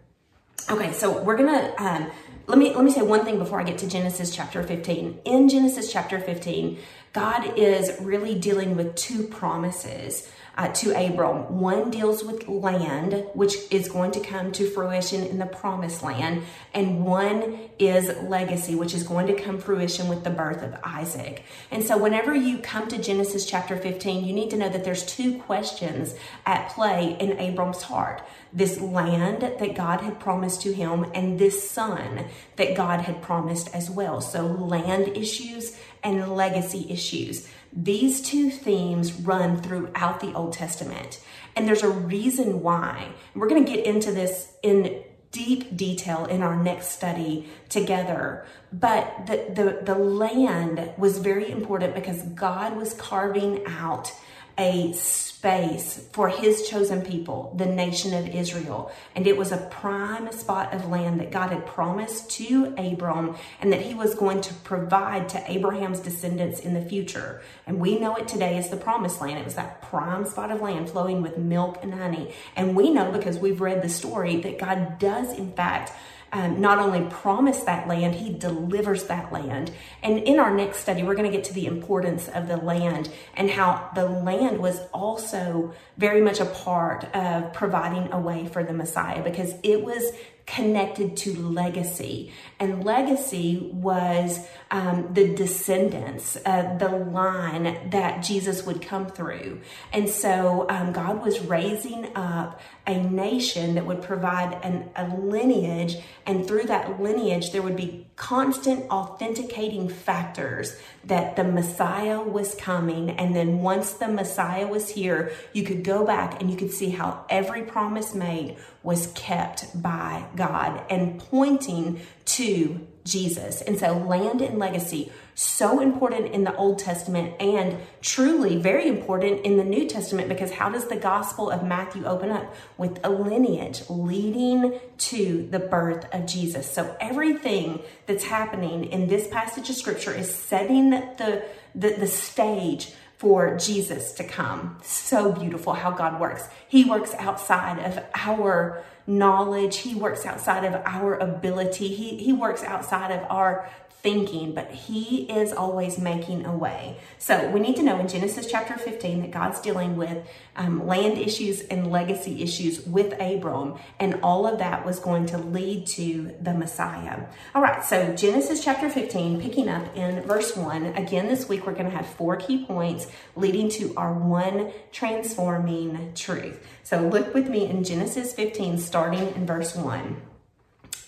Okay, 0.70 0.92
so 0.92 1.22
we're 1.22 1.36
gonna 1.36 1.74
um, 1.78 2.10
let 2.46 2.58
me 2.58 2.74
let 2.74 2.84
me 2.84 2.90
say 2.90 3.02
one 3.02 3.24
thing 3.24 3.38
before 3.38 3.60
I 3.60 3.64
get 3.64 3.78
to 3.78 3.88
Genesis 3.88 4.34
chapter 4.34 4.62
15. 4.62 5.20
In 5.24 5.48
Genesis 5.48 5.92
chapter 5.92 6.20
15, 6.20 6.78
God 7.12 7.58
is 7.58 8.00
really 8.00 8.38
dealing 8.38 8.76
with 8.76 8.94
two 8.94 9.24
promises 9.24 10.30
uh, 10.56 10.68
to 10.68 10.90
Abram. 10.92 11.60
One 11.60 11.90
deals 11.90 12.24
with 12.24 12.48
land, 12.48 13.24
which 13.34 13.54
is 13.70 13.88
going 13.88 14.10
to 14.12 14.20
come 14.20 14.52
to 14.52 14.68
fruition 14.68 15.24
in 15.24 15.38
the 15.38 15.46
promised 15.46 16.02
land, 16.02 16.42
and 16.74 17.04
one 17.04 17.70
is 17.78 18.08
legacy, 18.22 18.74
which 18.74 18.94
is 18.94 19.02
going 19.02 19.26
to 19.26 19.34
come 19.34 19.58
fruition 19.58 20.08
with 20.08 20.24
the 20.24 20.30
birth 20.30 20.62
of 20.62 20.78
Isaac. 20.84 21.44
And 21.70 21.82
so, 21.84 21.96
whenever 21.96 22.34
you 22.34 22.58
come 22.58 22.88
to 22.88 22.98
Genesis 22.98 23.46
chapter 23.46 23.76
15, 23.76 24.24
you 24.24 24.32
need 24.32 24.50
to 24.50 24.56
know 24.56 24.68
that 24.68 24.84
there's 24.84 25.04
two 25.04 25.38
questions 25.38 26.14
at 26.46 26.70
play 26.70 27.16
in 27.18 27.38
Abram's 27.38 27.82
heart 27.82 28.22
this 28.52 28.80
land 28.80 29.42
that 29.42 29.74
God 29.76 30.00
had 30.00 30.18
promised 30.18 30.62
to 30.62 30.72
him, 30.72 31.06
and 31.14 31.38
this 31.38 31.70
son 31.70 32.26
that 32.56 32.76
God 32.76 33.02
had 33.02 33.22
promised 33.22 33.72
as 33.74 33.88
well. 33.88 34.20
So, 34.20 34.44
land 34.46 35.16
issues 35.16 35.76
and 36.02 36.34
legacy 36.34 36.86
issues. 36.90 37.48
These 37.72 38.22
two 38.22 38.50
themes 38.50 39.12
run 39.12 39.60
throughout 39.60 40.20
the 40.20 40.32
Old 40.34 40.52
Testament. 40.52 41.20
And 41.54 41.66
there's 41.66 41.82
a 41.82 41.90
reason 41.90 42.62
why. 42.62 43.12
We're 43.34 43.48
going 43.48 43.64
to 43.64 43.72
get 43.72 43.84
into 43.86 44.12
this 44.12 44.52
in 44.62 45.02
deep 45.32 45.76
detail 45.76 46.24
in 46.24 46.42
our 46.42 46.60
next 46.60 46.88
study 46.88 47.48
together. 47.68 48.44
But 48.72 49.26
the, 49.26 49.46
the, 49.54 49.92
the 49.94 49.98
land 49.98 50.92
was 50.98 51.18
very 51.18 51.50
important 51.50 51.94
because 51.94 52.22
God 52.22 52.76
was 52.76 52.94
carving 52.94 53.64
out 53.66 54.12
a 54.60 54.92
space 54.92 56.06
for 56.12 56.28
his 56.28 56.68
chosen 56.68 57.00
people, 57.00 57.54
the 57.56 57.64
nation 57.64 58.12
of 58.12 58.28
Israel. 58.28 58.92
And 59.14 59.26
it 59.26 59.38
was 59.38 59.52
a 59.52 59.56
prime 59.56 60.30
spot 60.32 60.74
of 60.74 60.90
land 60.90 61.18
that 61.18 61.30
God 61.30 61.50
had 61.50 61.64
promised 61.64 62.30
to 62.32 62.74
Abram 62.76 63.36
and 63.62 63.72
that 63.72 63.80
he 63.80 63.94
was 63.94 64.14
going 64.14 64.42
to 64.42 64.52
provide 64.52 65.30
to 65.30 65.50
Abraham's 65.50 66.00
descendants 66.00 66.60
in 66.60 66.74
the 66.74 66.84
future. 66.84 67.40
And 67.66 67.80
we 67.80 67.98
know 67.98 68.16
it 68.16 68.28
today 68.28 68.58
as 68.58 68.68
the 68.68 68.76
promised 68.76 69.22
land. 69.22 69.38
It 69.38 69.46
was 69.46 69.54
that 69.54 69.80
prime 69.80 70.26
spot 70.26 70.50
of 70.50 70.60
land 70.60 70.90
flowing 70.90 71.22
with 71.22 71.38
milk 71.38 71.78
and 71.82 71.94
honey. 71.94 72.34
And 72.54 72.76
we 72.76 72.90
know 72.90 73.10
because 73.10 73.38
we've 73.38 73.62
read 73.62 73.80
the 73.80 73.88
story 73.88 74.36
that 74.42 74.58
God 74.58 74.98
does, 74.98 75.32
in 75.32 75.52
fact, 75.52 75.92
um, 76.32 76.60
not 76.60 76.78
only 76.78 77.08
promise 77.10 77.60
that 77.60 77.88
land, 77.88 78.14
he 78.14 78.32
delivers 78.32 79.04
that 79.04 79.32
land. 79.32 79.72
And 80.02 80.18
in 80.20 80.38
our 80.38 80.54
next 80.54 80.78
study, 80.78 81.02
we're 81.02 81.14
going 81.14 81.30
to 81.30 81.36
get 81.36 81.44
to 81.44 81.54
the 81.54 81.66
importance 81.66 82.28
of 82.28 82.48
the 82.48 82.56
land 82.56 83.10
and 83.34 83.50
how 83.50 83.90
the 83.94 84.06
land 84.06 84.58
was 84.58 84.80
also 84.92 85.74
very 85.96 86.20
much 86.20 86.40
a 86.40 86.44
part 86.44 87.04
of 87.14 87.52
providing 87.52 88.12
a 88.12 88.20
way 88.20 88.46
for 88.46 88.62
the 88.62 88.72
Messiah 88.72 89.22
because 89.22 89.54
it 89.62 89.82
was 89.82 90.12
connected 90.50 91.16
to 91.16 91.32
legacy. 91.36 92.32
And 92.58 92.84
legacy 92.84 93.70
was 93.72 94.46
um, 94.70 95.08
the 95.12 95.32
descendants, 95.34 96.36
uh, 96.44 96.76
the 96.76 96.88
line 96.88 97.90
that 97.90 98.22
Jesus 98.24 98.66
would 98.66 98.82
come 98.82 99.06
through. 99.06 99.60
And 99.92 100.08
so 100.08 100.66
um, 100.68 100.92
God 100.92 101.22
was 101.22 101.40
raising 101.40 102.16
up 102.16 102.60
a 102.90 103.02
nation 103.02 103.76
that 103.76 103.86
would 103.86 104.02
provide 104.02 104.58
an, 104.64 104.90
a 104.96 105.06
lineage, 105.16 105.96
and 106.26 106.46
through 106.46 106.64
that 106.64 107.00
lineage, 107.00 107.52
there 107.52 107.62
would 107.62 107.76
be 107.76 108.06
constant 108.16 108.90
authenticating 108.90 109.88
factors 109.88 110.76
that 111.04 111.36
the 111.36 111.44
Messiah 111.44 112.20
was 112.20 112.54
coming. 112.56 113.10
And 113.10 113.34
then 113.34 113.62
once 113.62 113.92
the 113.92 114.08
Messiah 114.08 114.66
was 114.66 114.90
here, 114.90 115.32
you 115.52 115.62
could 115.62 115.84
go 115.84 116.04
back 116.04 116.40
and 116.40 116.50
you 116.50 116.56
could 116.56 116.72
see 116.72 116.90
how 116.90 117.24
every 117.30 117.62
promise 117.62 118.14
made 118.14 118.56
was 118.82 119.12
kept 119.14 119.80
by 119.80 120.24
God 120.34 120.82
and 120.90 121.18
pointing 121.18 122.00
to 122.24 122.86
Jesus. 123.10 123.60
And 123.60 123.78
so 123.78 123.92
land 123.92 124.40
and 124.40 124.58
legacy 124.58 125.12
so 125.34 125.80
important 125.80 126.32
in 126.34 126.44
the 126.44 126.54
Old 126.56 126.78
Testament 126.78 127.34
and 127.40 127.78
truly 128.02 128.56
very 128.56 128.86
important 128.88 129.44
in 129.44 129.56
the 129.56 129.64
New 129.64 129.88
Testament 129.88 130.28
because 130.28 130.52
how 130.52 130.68
does 130.68 130.86
the 130.88 130.96
Gospel 130.96 131.50
of 131.50 131.64
Matthew 131.64 132.04
open 132.04 132.30
up? 132.30 132.54
With 132.78 133.00
a 133.04 133.10
lineage 133.10 133.82
leading 133.88 134.78
to 134.98 135.48
the 135.50 135.58
birth 135.58 136.06
of 136.14 136.26
Jesus. 136.26 136.70
So 136.70 136.94
everything 137.00 137.80
that's 138.06 138.24
happening 138.24 138.84
in 138.84 139.08
this 139.08 139.28
passage 139.28 139.70
of 139.70 139.76
scripture 139.76 140.12
is 140.12 140.32
setting 140.34 140.90
the, 140.90 141.44
the, 141.74 141.94
the 141.98 142.06
stage 142.06 142.92
for 143.20 143.54
Jesus 143.58 144.12
to 144.12 144.24
come. 144.24 144.78
So 144.82 145.30
beautiful 145.30 145.74
how 145.74 145.90
God 145.90 146.18
works. 146.18 146.48
He 146.66 146.86
works 146.86 147.12
outside 147.18 147.78
of 147.78 148.02
our 148.14 148.82
knowledge. 149.06 149.76
He 149.76 149.94
works 149.94 150.24
outside 150.24 150.64
of 150.64 150.72
our 150.86 151.18
ability. 151.18 151.88
He, 151.88 152.16
he 152.16 152.32
works 152.32 152.62
outside 152.62 153.10
of 153.10 153.30
our 153.30 153.68
thinking, 154.02 154.54
but 154.54 154.70
he 154.70 155.30
is 155.30 155.52
always 155.52 155.98
making 155.98 156.46
a 156.46 156.56
way. 156.56 156.98
So 157.18 157.50
we 157.50 157.60
need 157.60 157.76
to 157.76 157.82
know 157.82 157.98
in 157.98 158.08
Genesis 158.08 158.50
chapter 158.50 158.76
15 158.76 159.22
that 159.22 159.30
God's 159.30 159.60
dealing 159.60 159.96
with 159.96 160.26
um, 160.56 160.86
land 160.86 161.18
issues 161.18 161.60
and 161.62 161.90
legacy 161.90 162.42
issues 162.42 162.84
with 162.86 163.12
Abram, 163.20 163.78
and 163.98 164.20
all 164.22 164.46
of 164.46 164.58
that 164.58 164.86
was 164.86 164.98
going 164.98 165.26
to 165.26 165.38
lead 165.38 165.86
to 165.88 166.34
the 166.40 166.54
Messiah. 166.54 167.26
All 167.54 167.62
right, 167.62 167.84
so 167.84 168.14
Genesis 168.14 168.64
chapter 168.64 168.88
15, 168.88 169.40
picking 169.40 169.68
up 169.68 169.94
in 169.96 170.22
verse 170.22 170.56
1. 170.56 170.86
Again, 170.96 171.28
this 171.28 171.48
week 171.48 171.66
we're 171.66 171.74
going 171.74 171.90
to 171.90 171.96
have 171.96 172.06
four 172.06 172.36
key 172.36 172.64
points 172.64 173.06
leading 173.36 173.68
to 173.70 173.94
our 173.96 174.12
one 174.12 174.72
transforming 174.92 176.12
truth. 176.14 176.66
So 176.82 177.00
look 177.06 177.34
with 177.34 177.48
me 177.48 177.66
in 177.66 177.84
Genesis 177.84 178.32
15, 178.32 178.78
starting 178.78 179.34
in 179.34 179.46
verse 179.46 179.76
1. 179.76 180.20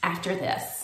After 0.03 0.35
this, 0.35 0.82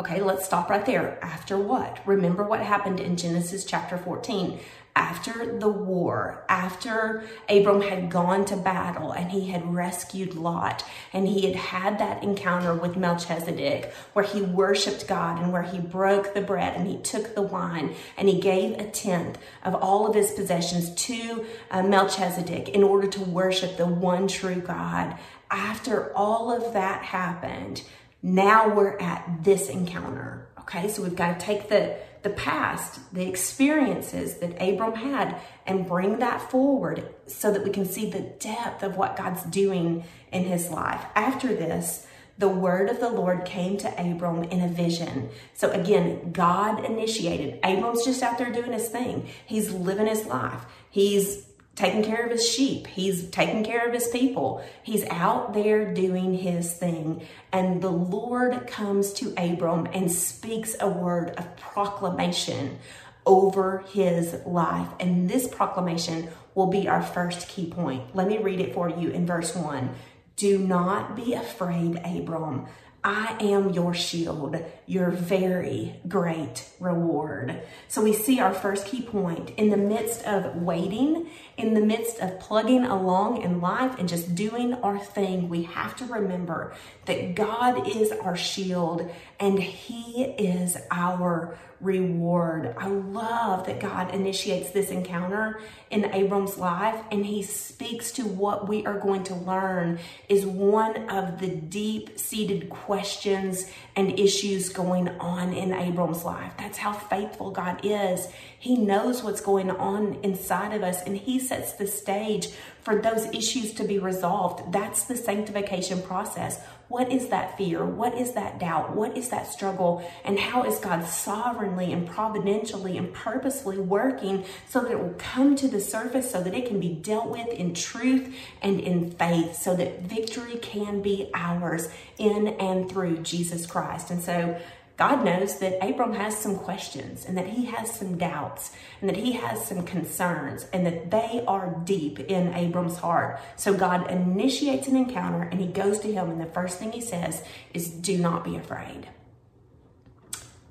Okay, 0.00 0.20
let's 0.20 0.44
stop 0.44 0.70
right 0.70 0.84
there. 0.84 1.18
After 1.22 1.56
what? 1.56 2.00
Remember 2.04 2.42
what 2.42 2.60
happened 2.60 2.98
in 2.98 3.16
Genesis 3.16 3.64
chapter 3.64 3.96
14. 3.96 4.58
After 4.96 5.58
the 5.58 5.68
war, 5.68 6.44
after 6.48 7.24
Abram 7.48 7.80
had 7.80 8.10
gone 8.10 8.44
to 8.46 8.56
battle 8.56 9.12
and 9.12 9.30
he 9.30 9.50
had 9.50 9.74
rescued 9.74 10.34
Lot 10.34 10.84
and 11.12 11.26
he 11.26 11.46
had 11.46 11.56
had 11.56 11.98
that 11.98 12.22
encounter 12.22 12.74
with 12.74 12.96
Melchizedek 12.96 13.92
where 14.12 14.24
he 14.24 14.42
worshiped 14.42 15.08
God 15.08 15.40
and 15.40 15.52
where 15.52 15.62
he 15.62 15.78
broke 15.78 16.34
the 16.34 16.40
bread 16.40 16.76
and 16.76 16.86
he 16.86 16.98
took 16.98 17.34
the 17.34 17.42
wine 17.42 17.94
and 18.16 18.28
he 18.28 18.40
gave 18.40 18.78
a 18.78 18.90
tenth 18.90 19.38
of 19.64 19.74
all 19.74 20.06
of 20.08 20.14
his 20.14 20.32
possessions 20.32 20.94
to 21.06 21.44
uh, 21.72 21.82
Melchizedek 21.82 22.68
in 22.68 22.84
order 22.84 23.08
to 23.08 23.20
worship 23.20 23.76
the 23.76 23.86
one 23.86 24.28
true 24.28 24.60
God. 24.60 25.16
After 25.50 26.16
all 26.16 26.52
of 26.52 26.72
that 26.72 27.02
happened, 27.02 27.82
now 28.24 28.74
we're 28.74 28.96
at 28.98 29.44
this 29.44 29.68
encounter. 29.68 30.48
Okay, 30.60 30.88
so 30.88 31.02
we've 31.02 31.14
got 31.14 31.38
to 31.38 31.44
take 31.44 31.68
the, 31.68 31.94
the 32.22 32.30
past, 32.30 32.98
the 33.12 33.28
experiences 33.28 34.38
that 34.38 34.56
Abram 34.58 34.94
had, 34.94 35.38
and 35.66 35.86
bring 35.86 36.20
that 36.20 36.50
forward 36.50 37.14
so 37.26 37.52
that 37.52 37.62
we 37.62 37.68
can 37.68 37.84
see 37.84 38.08
the 38.08 38.20
depth 38.20 38.82
of 38.82 38.96
what 38.96 39.18
God's 39.18 39.42
doing 39.42 40.04
in 40.32 40.44
his 40.44 40.70
life. 40.70 41.04
After 41.14 41.48
this, 41.48 42.06
the 42.38 42.48
word 42.48 42.88
of 42.88 42.98
the 42.98 43.10
Lord 43.10 43.44
came 43.44 43.76
to 43.76 43.88
Abram 44.00 44.44
in 44.44 44.62
a 44.62 44.68
vision. 44.68 45.28
So 45.52 45.70
again, 45.70 46.32
God 46.32 46.82
initiated. 46.82 47.60
Abram's 47.62 48.06
just 48.06 48.22
out 48.22 48.38
there 48.38 48.50
doing 48.50 48.72
his 48.72 48.88
thing. 48.88 49.28
He's 49.44 49.70
living 49.70 50.06
his 50.06 50.24
life. 50.24 50.64
He's 50.88 51.46
taking 51.76 52.04
care 52.04 52.24
of 52.24 52.30
his 52.30 52.48
sheep. 52.48 52.86
He's 52.86 53.28
taking 53.30 53.64
care 53.64 53.86
of 53.86 53.92
his 53.92 54.08
people. 54.08 54.64
He's 54.82 55.04
out 55.10 55.54
there 55.54 55.92
doing 55.92 56.34
his 56.34 56.72
thing. 56.72 57.26
And 57.52 57.82
the 57.82 57.90
Lord 57.90 58.66
comes 58.66 59.12
to 59.14 59.34
Abram 59.36 59.88
and 59.92 60.10
speaks 60.10 60.76
a 60.78 60.88
word 60.88 61.30
of 61.30 61.56
proclamation 61.56 62.78
over 63.26 63.84
his 63.88 64.36
life. 64.46 64.88
And 65.00 65.28
this 65.28 65.48
proclamation 65.48 66.28
will 66.54 66.66
be 66.66 66.88
our 66.88 67.02
first 67.02 67.48
key 67.48 67.66
point. 67.66 68.14
Let 68.14 68.28
me 68.28 68.38
read 68.38 68.60
it 68.60 68.74
for 68.74 68.88
you 68.88 69.10
in 69.10 69.26
verse 69.26 69.54
1. 69.54 69.90
Do 70.36 70.58
not 70.58 71.16
be 71.16 71.34
afraid, 71.34 72.00
Abram. 72.04 72.66
I 73.06 73.36
am 73.38 73.68
your 73.68 73.92
shield, 73.92 74.56
your 74.86 75.10
very 75.10 76.00
great 76.08 76.66
reward. 76.80 77.60
So 77.86 78.02
we 78.02 78.14
see 78.14 78.40
our 78.40 78.54
first 78.54 78.86
key 78.86 79.02
point 79.02 79.50
in 79.58 79.68
the 79.68 79.76
midst 79.76 80.24
of 80.24 80.56
waiting, 80.56 81.28
in 81.58 81.74
the 81.74 81.82
midst 81.82 82.18
of 82.20 82.40
plugging 82.40 82.84
along 82.84 83.42
in 83.42 83.60
life 83.60 83.98
and 83.98 84.08
just 84.08 84.34
doing 84.34 84.72
our 84.74 84.98
thing, 84.98 85.50
we 85.50 85.64
have 85.64 85.94
to 85.96 86.06
remember 86.06 86.72
that 87.04 87.34
God 87.34 87.86
is 87.86 88.10
our 88.10 88.36
shield 88.36 89.10
and 89.38 89.62
He 89.62 90.24
is 90.24 90.78
our 90.90 91.58
reward. 91.80 92.74
I 92.78 92.88
love 92.88 93.66
that 93.66 93.80
God 93.80 94.14
initiates 94.14 94.70
this 94.70 94.90
encounter 94.90 95.60
in 95.90 96.04
Abram's 96.12 96.56
life 96.56 97.00
and 97.10 97.24
he 97.24 97.42
speaks 97.42 98.12
to 98.12 98.22
what 98.22 98.68
we 98.68 98.84
are 98.86 98.98
going 98.98 99.24
to 99.24 99.34
learn 99.34 99.98
is 100.28 100.46
one 100.46 101.08
of 101.10 101.40
the 101.40 101.48
deep 101.48 102.18
seated 102.18 102.70
questions 102.70 103.70
and 103.96 104.18
issues 104.18 104.68
going 104.68 105.08
on 105.08 105.52
in 105.52 105.72
Abram's 105.72 106.24
life. 106.24 106.52
That's 106.58 106.78
how 106.78 106.92
faithful 106.92 107.50
God 107.50 107.80
is. 107.84 108.28
He 108.64 108.78
knows 108.78 109.22
what's 109.22 109.42
going 109.42 109.70
on 109.70 110.20
inside 110.22 110.72
of 110.72 110.82
us 110.82 111.02
and 111.02 111.18
he 111.18 111.38
sets 111.38 111.74
the 111.74 111.86
stage 111.86 112.48
for 112.80 112.96
those 112.96 113.26
issues 113.26 113.74
to 113.74 113.84
be 113.84 113.98
resolved. 113.98 114.72
That's 114.72 115.04
the 115.04 115.18
sanctification 115.18 116.00
process. 116.00 116.64
What 116.88 117.12
is 117.12 117.28
that 117.28 117.58
fear? 117.58 117.84
What 117.84 118.14
is 118.14 118.32
that 118.32 118.58
doubt? 118.58 118.96
What 118.96 119.18
is 119.18 119.28
that 119.28 119.48
struggle? 119.48 120.02
And 120.24 120.38
how 120.38 120.64
is 120.64 120.78
God 120.78 121.04
sovereignly 121.04 121.92
and 121.92 122.08
providentially 122.08 122.96
and 122.96 123.12
purposely 123.12 123.76
working 123.76 124.46
so 124.66 124.80
that 124.80 124.92
it 124.92 124.98
will 124.98 125.14
come 125.18 125.56
to 125.56 125.68
the 125.68 125.80
surface 125.80 126.30
so 126.30 126.42
that 126.42 126.54
it 126.54 126.66
can 126.66 126.80
be 126.80 126.94
dealt 126.94 127.28
with 127.28 127.48
in 127.48 127.74
truth 127.74 128.34
and 128.62 128.80
in 128.80 129.10
faith 129.10 129.56
so 129.56 129.76
that 129.76 130.04
victory 130.04 130.56
can 130.56 131.02
be 131.02 131.30
ours 131.34 131.90
in 132.16 132.48
and 132.48 132.90
through 132.90 133.18
Jesus 133.18 133.66
Christ? 133.66 134.10
And 134.10 134.22
so 134.22 134.58
God 134.96 135.24
knows 135.24 135.58
that 135.58 135.84
Abram 135.84 136.12
has 136.12 136.38
some 136.38 136.56
questions 136.56 137.24
and 137.24 137.36
that 137.36 137.48
he 137.48 137.64
has 137.66 137.92
some 137.92 138.16
doubts 138.16 138.70
and 139.00 139.10
that 139.10 139.16
he 139.16 139.32
has 139.32 139.64
some 139.64 139.84
concerns 139.84 140.66
and 140.72 140.86
that 140.86 141.10
they 141.10 141.42
are 141.48 141.82
deep 141.84 142.20
in 142.20 142.54
Abram's 142.54 142.98
heart. 142.98 143.40
So 143.56 143.74
God 143.74 144.08
initiates 144.08 144.86
an 144.86 144.94
encounter 144.94 145.42
and 145.42 145.60
he 145.60 145.66
goes 145.66 145.98
to 146.00 146.12
him, 146.12 146.30
and 146.30 146.40
the 146.40 146.46
first 146.46 146.78
thing 146.78 146.92
he 146.92 147.00
says 147.00 147.42
is, 147.72 147.88
Do 147.88 148.16
not 148.18 148.44
be 148.44 148.56
afraid. 148.56 149.08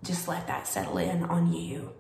Just 0.04 0.28
let 0.28 0.48
that 0.48 0.68
settle 0.68 0.98
in 0.98 1.24
on 1.24 1.52
you. 1.52 1.92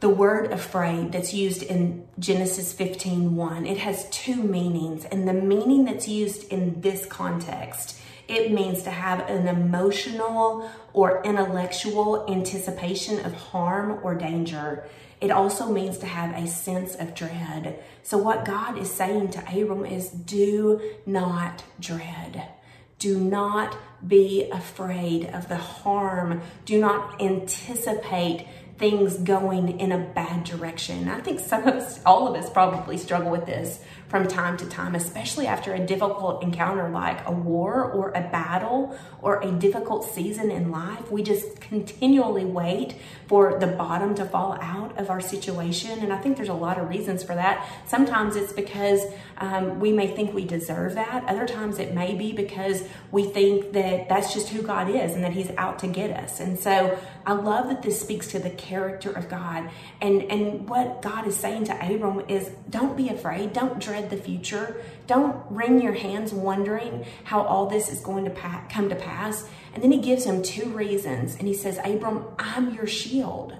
The 0.00 0.08
word 0.08 0.52
afraid 0.52 1.12
that's 1.12 1.34
used 1.34 1.62
in 1.62 2.06
Genesis 2.18 2.72
15 2.72 3.34
1, 3.36 3.66
it 3.66 3.78
has 3.78 4.08
two 4.10 4.42
meanings, 4.42 5.04
and 5.04 5.26
the 5.26 5.32
meaning 5.34 5.84
that's 5.84 6.08
used 6.08 6.50
in 6.50 6.80
this 6.80 7.04
context 7.04 8.00
it 8.28 8.52
means 8.52 8.82
to 8.82 8.90
have 8.90 9.20
an 9.28 9.48
emotional 9.48 10.70
or 10.92 11.22
intellectual 11.24 12.30
anticipation 12.30 13.24
of 13.24 13.32
harm 13.32 13.98
or 14.02 14.14
danger. 14.14 14.84
it 15.20 15.32
also 15.32 15.68
means 15.72 15.98
to 15.98 16.06
have 16.06 16.32
a 16.36 16.46
sense 16.46 16.94
of 16.94 17.12
dread. 17.12 17.82
So, 18.04 18.18
what 18.18 18.44
God 18.44 18.78
is 18.78 18.88
saying 18.88 19.30
to 19.30 19.40
Abram 19.40 19.84
is 19.84 20.10
do 20.10 20.80
not 21.06 21.64
dread. 21.80 22.48
Do 23.00 23.18
not 23.18 23.76
be 24.06 24.48
afraid 24.50 25.26
of 25.26 25.48
the 25.48 25.56
harm. 25.56 26.40
Do 26.64 26.78
not 26.80 27.20
anticipate 27.20 28.46
things 28.78 29.16
going 29.16 29.80
in 29.80 29.90
a 29.90 29.98
bad 29.98 30.44
direction. 30.44 31.08
I 31.08 31.20
think 31.20 31.40
some 31.40 31.66
of 31.66 31.74
us, 31.74 32.00
all 32.06 32.28
of 32.28 32.40
us 32.40 32.48
probably 32.48 32.96
struggle 32.96 33.30
with 33.30 33.44
this 33.44 33.80
from 34.08 34.26
time 34.26 34.56
to 34.56 34.66
time, 34.66 34.94
especially 34.94 35.46
after 35.46 35.74
a 35.74 35.78
difficult 35.78 36.42
encounter 36.42 36.88
like 36.88 37.26
a 37.26 37.32
war 37.32 37.84
or 37.84 38.10
a 38.10 38.22
battle 38.22 38.98
or 39.20 39.40
a 39.42 39.52
difficult 39.52 40.04
season 40.04 40.50
in 40.50 40.70
life. 40.70 41.10
We 41.10 41.22
just 41.22 41.60
continually 41.60 42.44
wait 42.46 42.94
for 43.26 43.58
the 43.58 43.66
bottom 43.66 44.14
to 44.14 44.24
fall 44.24 44.58
out 44.60 44.98
of 44.98 45.10
our 45.10 45.20
situation. 45.20 45.98
And 45.98 46.12
I 46.12 46.18
think 46.18 46.36
there's 46.36 46.48
a 46.48 46.54
lot 46.54 46.78
of 46.78 46.88
reasons 46.88 47.22
for 47.22 47.34
that. 47.34 47.68
Sometimes 47.86 48.36
it's 48.36 48.52
because 48.52 49.02
um, 49.36 49.78
we 49.78 49.92
may 49.92 50.06
think 50.06 50.32
we 50.32 50.44
deserve 50.44 50.94
that. 50.94 51.24
Other 51.24 51.46
times 51.46 51.78
it 51.78 51.94
may 51.94 52.14
be 52.14 52.32
because 52.32 52.84
we 53.12 53.24
think 53.24 53.72
that 53.72 54.08
that's 54.08 54.32
just 54.32 54.48
who 54.48 54.62
God 54.62 54.88
is 54.88 55.14
and 55.14 55.22
that 55.22 55.32
He's 55.32 55.50
out 55.58 55.78
to 55.80 55.86
get 55.86 56.10
us. 56.10 56.40
And 56.40 56.58
so 56.58 56.98
I 57.26 57.32
love 57.32 57.68
that 57.68 57.82
this 57.82 58.00
speaks 58.00 58.28
to 58.28 58.38
the 58.38 58.50
character 58.50 59.10
of 59.10 59.28
God. 59.28 59.68
And, 60.00 60.22
and 60.22 60.68
what 60.68 61.02
God 61.02 61.26
is 61.26 61.36
saying 61.36 61.64
to 61.64 61.74
Abram 61.74 62.24
is 62.28 62.50
don't 62.70 62.96
be 62.96 63.10
afraid, 63.10 63.52
don't 63.52 63.78
dread 63.98 64.10
the 64.10 64.16
future. 64.16 64.80
Don't 65.06 65.36
wring 65.50 65.80
your 65.80 65.92
hands 65.92 66.32
wondering 66.32 67.04
how 67.24 67.42
all 67.42 67.66
this 67.66 67.90
is 67.90 68.00
going 68.00 68.24
to 68.24 68.30
pa- 68.30 68.64
come 68.70 68.88
to 68.88 68.94
pass. 68.94 69.48
And 69.74 69.82
then 69.82 69.92
he 69.92 69.98
gives 69.98 70.24
him 70.24 70.42
two 70.42 70.66
reasons. 70.66 71.36
And 71.36 71.46
he 71.46 71.54
says, 71.54 71.78
Abram, 71.84 72.24
I'm 72.38 72.74
your 72.74 72.86
shield. 72.86 73.54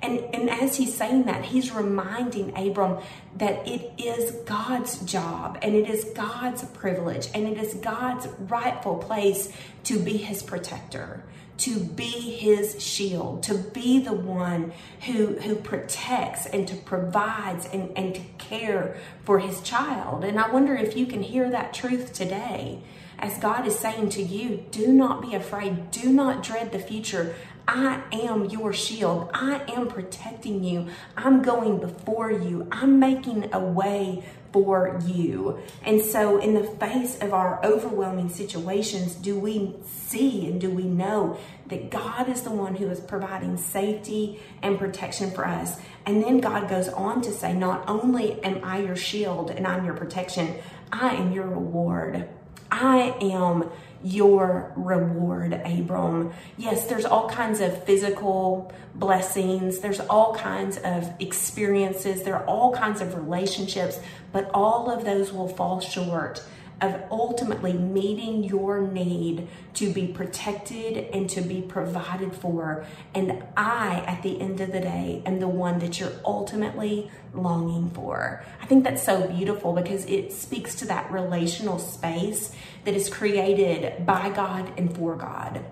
And, 0.00 0.20
and 0.32 0.48
as 0.48 0.76
he's 0.76 0.94
saying 0.94 1.24
that, 1.24 1.44
he's 1.44 1.72
reminding 1.72 2.56
Abram 2.56 3.02
that 3.36 3.66
it 3.66 3.92
is 3.98 4.30
God's 4.46 5.00
job 5.00 5.58
and 5.60 5.74
it 5.74 5.90
is 5.90 6.04
God's 6.14 6.64
privilege 6.66 7.28
and 7.34 7.48
it 7.48 7.58
is 7.58 7.74
God's 7.74 8.28
rightful 8.38 8.96
place 8.96 9.52
to 9.84 9.98
be 9.98 10.16
his 10.16 10.42
protector 10.42 11.24
to 11.58 11.80
be 11.80 12.04
his 12.04 12.82
shield, 12.82 13.42
to 13.42 13.54
be 13.54 13.98
the 13.98 14.12
one 14.12 14.72
who, 15.06 15.38
who 15.40 15.56
protects 15.56 16.46
and 16.46 16.66
to 16.68 16.76
provides 16.76 17.66
and, 17.66 17.90
and 17.96 18.14
to 18.14 18.20
care 18.38 18.96
for 19.24 19.40
his 19.40 19.60
child. 19.60 20.24
And 20.24 20.38
I 20.38 20.50
wonder 20.50 20.74
if 20.74 20.96
you 20.96 21.06
can 21.06 21.22
hear 21.22 21.50
that 21.50 21.74
truth 21.74 22.12
today 22.12 22.80
as 23.18 23.38
God 23.38 23.66
is 23.66 23.76
saying 23.76 24.10
to 24.10 24.22
you, 24.22 24.64
do 24.70 24.92
not 24.92 25.20
be 25.20 25.34
afraid, 25.34 25.90
do 25.90 26.12
not 26.12 26.42
dread 26.42 26.70
the 26.70 26.78
future. 26.78 27.34
I 27.66 28.02
am 28.12 28.46
your 28.46 28.72
shield. 28.72 29.30
I 29.34 29.62
am 29.68 29.88
protecting 29.88 30.64
you. 30.64 30.86
I'm 31.16 31.42
going 31.42 31.80
before 31.80 32.30
you. 32.30 32.66
I'm 32.72 32.98
making 32.98 33.52
a 33.52 33.60
way 33.60 34.24
for 34.52 35.00
you. 35.04 35.58
And 35.82 36.00
so, 36.02 36.38
in 36.38 36.54
the 36.54 36.64
face 36.64 37.18
of 37.20 37.32
our 37.32 37.64
overwhelming 37.64 38.28
situations, 38.28 39.14
do 39.14 39.38
we 39.38 39.74
see 39.84 40.46
and 40.46 40.60
do 40.60 40.70
we 40.70 40.84
know 40.84 41.38
that 41.66 41.90
God 41.90 42.28
is 42.28 42.42
the 42.42 42.50
one 42.50 42.76
who 42.76 42.88
is 42.88 43.00
providing 43.00 43.56
safety 43.56 44.40
and 44.62 44.78
protection 44.78 45.30
for 45.30 45.46
us? 45.46 45.78
And 46.06 46.22
then 46.22 46.38
God 46.38 46.68
goes 46.68 46.88
on 46.88 47.20
to 47.22 47.32
say, 47.32 47.52
Not 47.52 47.88
only 47.88 48.42
am 48.42 48.64
I 48.64 48.78
your 48.78 48.96
shield 48.96 49.50
and 49.50 49.66
I'm 49.66 49.84
your 49.84 49.94
protection, 49.94 50.56
I 50.92 51.14
am 51.16 51.32
your 51.32 51.46
reward. 51.46 52.28
I 52.70 53.16
am 53.20 53.70
your 54.02 54.72
reward, 54.76 55.52
Abram. 55.52 56.32
Yes, 56.56 56.86
there's 56.86 57.04
all 57.04 57.28
kinds 57.28 57.60
of 57.60 57.84
physical 57.84 58.72
blessings, 58.94 59.80
there's 59.80 60.00
all 60.00 60.34
kinds 60.34 60.78
of 60.78 61.12
experiences, 61.20 62.22
there 62.22 62.36
are 62.36 62.46
all 62.46 62.72
kinds 62.72 63.00
of 63.00 63.14
relationships, 63.14 63.98
but 64.32 64.50
all 64.54 64.90
of 64.90 65.04
those 65.04 65.32
will 65.32 65.48
fall 65.48 65.80
short 65.80 66.42
of 66.80 67.00
ultimately 67.10 67.72
meeting 67.72 68.44
your 68.44 68.80
need 68.80 69.48
to 69.74 69.92
be 69.92 70.06
protected 70.06 70.96
and 71.12 71.28
to 71.30 71.40
be 71.40 71.60
provided 71.60 72.32
for. 72.32 72.84
And 73.14 73.42
I, 73.56 74.04
at 74.06 74.22
the 74.22 74.40
end 74.40 74.60
of 74.60 74.72
the 74.72 74.80
day, 74.80 75.22
am 75.26 75.40
the 75.40 75.48
one 75.48 75.80
that 75.80 75.98
you're 75.98 76.12
ultimately 76.24 77.10
longing 77.34 77.90
for. 77.90 78.44
I 78.62 78.66
think 78.66 78.84
that's 78.84 79.02
so 79.02 79.26
beautiful 79.26 79.72
because 79.72 80.04
it 80.06 80.32
speaks 80.32 80.76
to 80.76 80.86
that 80.86 81.10
relational 81.10 81.78
space 81.78 82.52
that 82.88 82.96
is 82.96 83.10
created 83.10 84.06
by 84.06 84.30
God 84.30 84.72
and 84.78 84.96
for 84.96 85.14
God. 85.14 85.62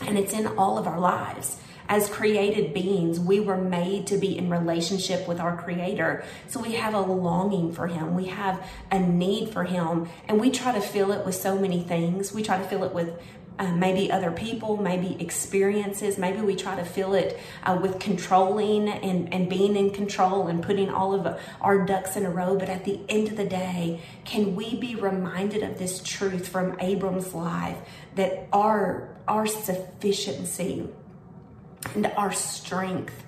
And 0.00 0.18
it's 0.18 0.32
in 0.32 0.44
all 0.44 0.76
of 0.76 0.88
our 0.88 0.98
lives 0.98 1.56
as 1.88 2.08
created 2.08 2.74
beings, 2.74 3.18
we 3.18 3.40
were 3.40 3.56
made 3.56 4.06
to 4.08 4.18
be 4.18 4.36
in 4.36 4.50
relationship 4.50 5.26
with 5.26 5.40
our 5.40 5.56
Creator. 5.56 6.24
So 6.46 6.60
we 6.60 6.74
have 6.74 6.92
a 6.94 7.00
longing 7.00 7.72
for 7.72 7.86
Him, 7.86 8.14
we 8.14 8.26
have 8.26 8.62
a 8.90 8.98
need 8.98 9.50
for 9.50 9.64
Him, 9.64 10.08
and 10.28 10.40
we 10.40 10.50
try 10.50 10.72
to 10.72 10.80
fill 10.80 11.12
it 11.12 11.24
with 11.24 11.34
so 11.34 11.58
many 11.58 11.82
things. 11.82 12.32
We 12.32 12.42
try 12.42 12.58
to 12.58 12.64
fill 12.64 12.84
it 12.84 12.92
with 12.92 13.18
uh, 13.58 13.72
maybe 13.72 14.10
other 14.10 14.30
people, 14.30 14.76
maybe 14.76 15.16
experiences. 15.20 16.18
Maybe 16.18 16.40
we 16.40 16.54
try 16.54 16.76
to 16.76 16.84
fill 16.84 17.14
it 17.14 17.38
uh, 17.64 17.78
with 17.80 17.98
controlling 17.98 18.88
and, 18.88 19.32
and 19.32 19.48
being 19.48 19.76
in 19.76 19.90
control 19.90 20.46
and 20.46 20.62
putting 20.62 20.90
all 20.90 21.14
of 21.14 21.40
our 21.60 21.84
ducks 21.84 22.16
in 22.16 22.24
a 22.24 22.30
row. 22.30 22.56
But 22.56 22.68
at 22.68 22.84
the 22.84 23.00
end 23.08 23.28
of 23.28 23.36
the 23.36 23.46
day, 23.46 24.00
can 24.24 24.54
we 24.54 24.76
be 24.76 24.94
reminded 24.94 25.62
of 25.62 25.78
this 25.78 26.02
truth 26.02 26.48
from 26.48 26.76
Abram's 26.80 27.34
life 27.34 27.78
that 28.14 28.48
our, 28.52 29.16
our 29.26 29.46
sufficiency 29.46 30.88
and 31.94 32.06
our 32.16 32.32
strength 32.32 33.24